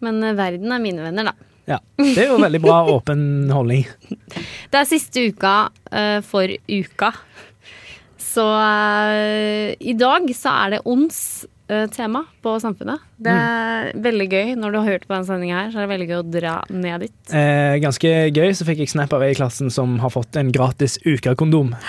Men 0.03 0.25
verden 0.35 0.73
er 0.73 0.83
mine 0.83 1.05
venner, 1.05 1.31
da. 1.31 1.54
Ja. 1.71 1.79
Det 1.97 2.27
er 2.27 2.33
jo 2.33 2.41
veldig 2.43 2.61
bra 2.65 2.83
åpen 2.93 3.51
holdning. 3.53 3.87
Det 4.73 4.81
er 4.81 4.91
siste 4.91 5.29
uka 5.31 5.55
uh, 5.71 6.21
for 6.27 6.51
uka. 6.69 7.13
Så 8.21 8.45
uh, 8.45 9.71
i 9.79 9.95
dag 9.97 10.27
så 10.35 10.55
er 10.65 10.75
det 10.75 10.81
ons 10.91 11.19
uh, 11.71 11.87
tema 11.95 12.25
på 12.43 12.57
Samfunnet. 12.63 13.05
Det 13.23 13.33
er 13.33 13.93
veldig 14.05 14.27
gøy. 14.29 14.53
Når 14.59 14.75
du 14.75 14.81
har 14.81 14.91
hørt 14.91 15.07
på 15.07 15.15
denne 15.15 15.29
sendinga 15.29 15.61
her, 15.61 15.71
så 15.73 15.81
er 15.81 15.87
det 15.87 15.93
veldig 15.95 16.09
gøy 16.11 16.19
å 16.19 16.27
dra 16.37 16.55
ned 16.75 17.07
dit. 17.07 17.17
Eh, 17.31 17.77
ganske 17.85 18.13
gøy, 18.35 18.51
så 18.57 18.67
fikk 18.69 18.83
jeg 18.85 18.93
snap 18.93 19.15
av 19.17 19.25
ei 19.25 19.33
i 19.33 19.39
klassen 19.39 19.73
som 19.73 19.97
har 20.03 20.13
fått 20.13 20.41
en 20.41 20.53
gratis 20.55 21.01
ukakondom. 21.07 21.75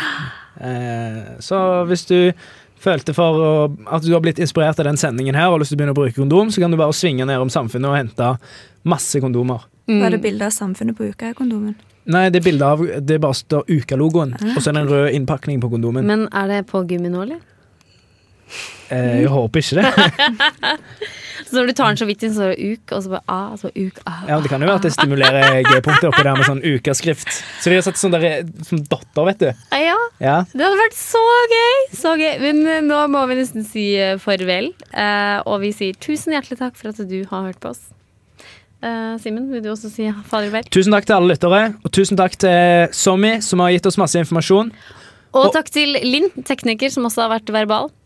Eh, 0.55 1.41
så 1.43 1.57
hvis 1.83 2.05
du 2.07 2.31
følte 2.85 3.15
for 3.17 3.41
å, 3.41 3.51
at 3.89 4.05
du 4.05 4.11
har 4.13 4.23
blitt 4.23 4.39
inspirert 4.41 4.79
av 4.81 4.87
den 4.87 4.99
sendingen 5.01 5.37
her 5.37 5.49
og 5.49 5.57
har 5.57 5.63
lyst 5.63 5.73
til 5.73 5.79
å 5.79 5.81
begynne 5.81 5.95
å 5.95 5.99
bruke 5.99 6.17
kondom, 6.19 6.53
så 6.53 6.63
kan 6.63 6.73
du 6.73 6.79
bare 6.79 6.95
svinge 6.95 7.25
ned 7.27 7.41
om 7.41 7.51
samfunnet 7.53 7.91
og 7.91 7.97
hente 7.97 8.29
masse 8.85 9.21
kondomer. 9.23 9.65
Var 9.89 10.15
det 10.15 10.21
bilde 10.23 10.47
av 10.47 10.53
samfunnet 10.53 10.97
på 10.97 11.11
uka-kondomen? 11.11 11.75
Nei, 12.05 12.27
det 12.29 12.37
er 12.37 12.45
bilde 12.45 12.67
av 12.69 12.81
Det 13.01 13.15
bare 13.21 13.33
står 13.33 13.65
Uka-logoen, 13.65 14.35
og 14.37 14.59
så 14.61 14.69
er 14.69 14.75
det 14.77 14.81
en 14.83 14.89
rød 14.91 15.07
innpakning 15.17 15.61
på 15.61 15.71
kondomen. 15.71 16.05
Men 16.05 16.27
er 16.29 16.51
det 16.51 16.59
på 16.69 16.83
gummi 16.85 17.09
nå, 17.09 17.23
eller? 17.25 17.41
Eh, 18.93 19.21
jeg 19.23 19.29
håper 19.33 19.61
ikke 19.63 19.81
det. 19.81 19.89
Så 21.45 21.57
når 21.59 21.67
du 21.69 21.73
tar 21.77 21.91
den 21.91 21.97
så 21.99 22.05
vidt 22.09 22.23
inn, 22.25 22.31
så 22.33 22.45
er 22.47 22.53
det 22.55 22.63
uk, 22.73 22.91
og 22.95 23.01
så 23.05 23.09
bare 23.11 23.21
a, 23.29 23.35
og 23.53 23.59
så 23.61 23.69
uk, 23.69 23.97
a. 24.09 24.13
Ja, 24.29 24.37
Det 24.41 24.49
kan 24.49 24.63
jo 24.63 24.67
være 24.69 24.79
at 24.79 24.85
det 24.87 24.91
stimulerer 24.95 25.57
G-punktet 25.67 26.07
oppi 26.09 26.23
der 26.25 26.39
med 26.39 26.47
sånn 26.47 26.61
ukaskrift. 26.65 27.29
Så 27.61 27.69
de 27.69 27.75
har 27.77 27.83
satt 27.85 27.99
sånn 28.01 28.15
der, 28.15 28.25
som 28.65 28.79
dotter, 28.81 29.27
vet 29.29 29.43
du. 29.43 29.49
Ah, 29.69 29.81
Ja, 29.83 29.97
Ja. 30.23 30.37
det 30.49 30.63
hadde 30.65 30.79
vært 30.79 30.97
så 30.97 31.21
gøy! 31.51 31.75
Så 31.99 32.15
gøy. 32.17 32.31
Men 32.41 32.63
eh, 32.71 32.81
nå 32.87 33.01
må 33.13 33.21
vi 33.29 33.37
nesten 33.43 33.67
si 33.67 33.85
eh, 33.99 34.15
farvel. 34.21 34.71
Eh, 34.89 35.37
og 35.45 35.59
vi 35.61 35.71
sier 35.75 35.93
tusen 36.01 36.33
hjertelig 36.33 36.57
takk 36.63 36.79
for 36.79 36.89
at 36.95 37.03
du 37.03 37.17
har 37.29 37.45
hørt 37.51 37.59
på 37.61 37.75
oss. 37.75 37.83
Eh, 38.81 39.13
Simen, 39.21 39.45
vil 39.53 39.61
du 39.65 39.69
også 39.75 39.91
si 39.93 40.09
farvel? 40.31 40.65
Tusen 40.73 40.95
takk 40.95 41.05
til 41.05 41.19
alle 41.19 41.35
lyttere, 41.35 41.61
og 41.85 41.93
tusen 41.93 42.17
takk 42.19 42.39
til 42.41 42.89
Sommy, 42.95 43.37
som 43.45 43.61
har 43.63 43.75
gitt 43.75 43.85
oss 43.91 43.99
masse 44.01 44.17
informasjon. 44.23 44.71
Og- 45.35 45.51
takk 45.53 45.67
til 45.69 45.93
Linn, 45.99 46.29
tekniker, 46.47 46.89
som 46.89 47.05
også 47.05 47.27
har 47.27 47.37
vært 47.37 47.51
verbal. 47.53 47.91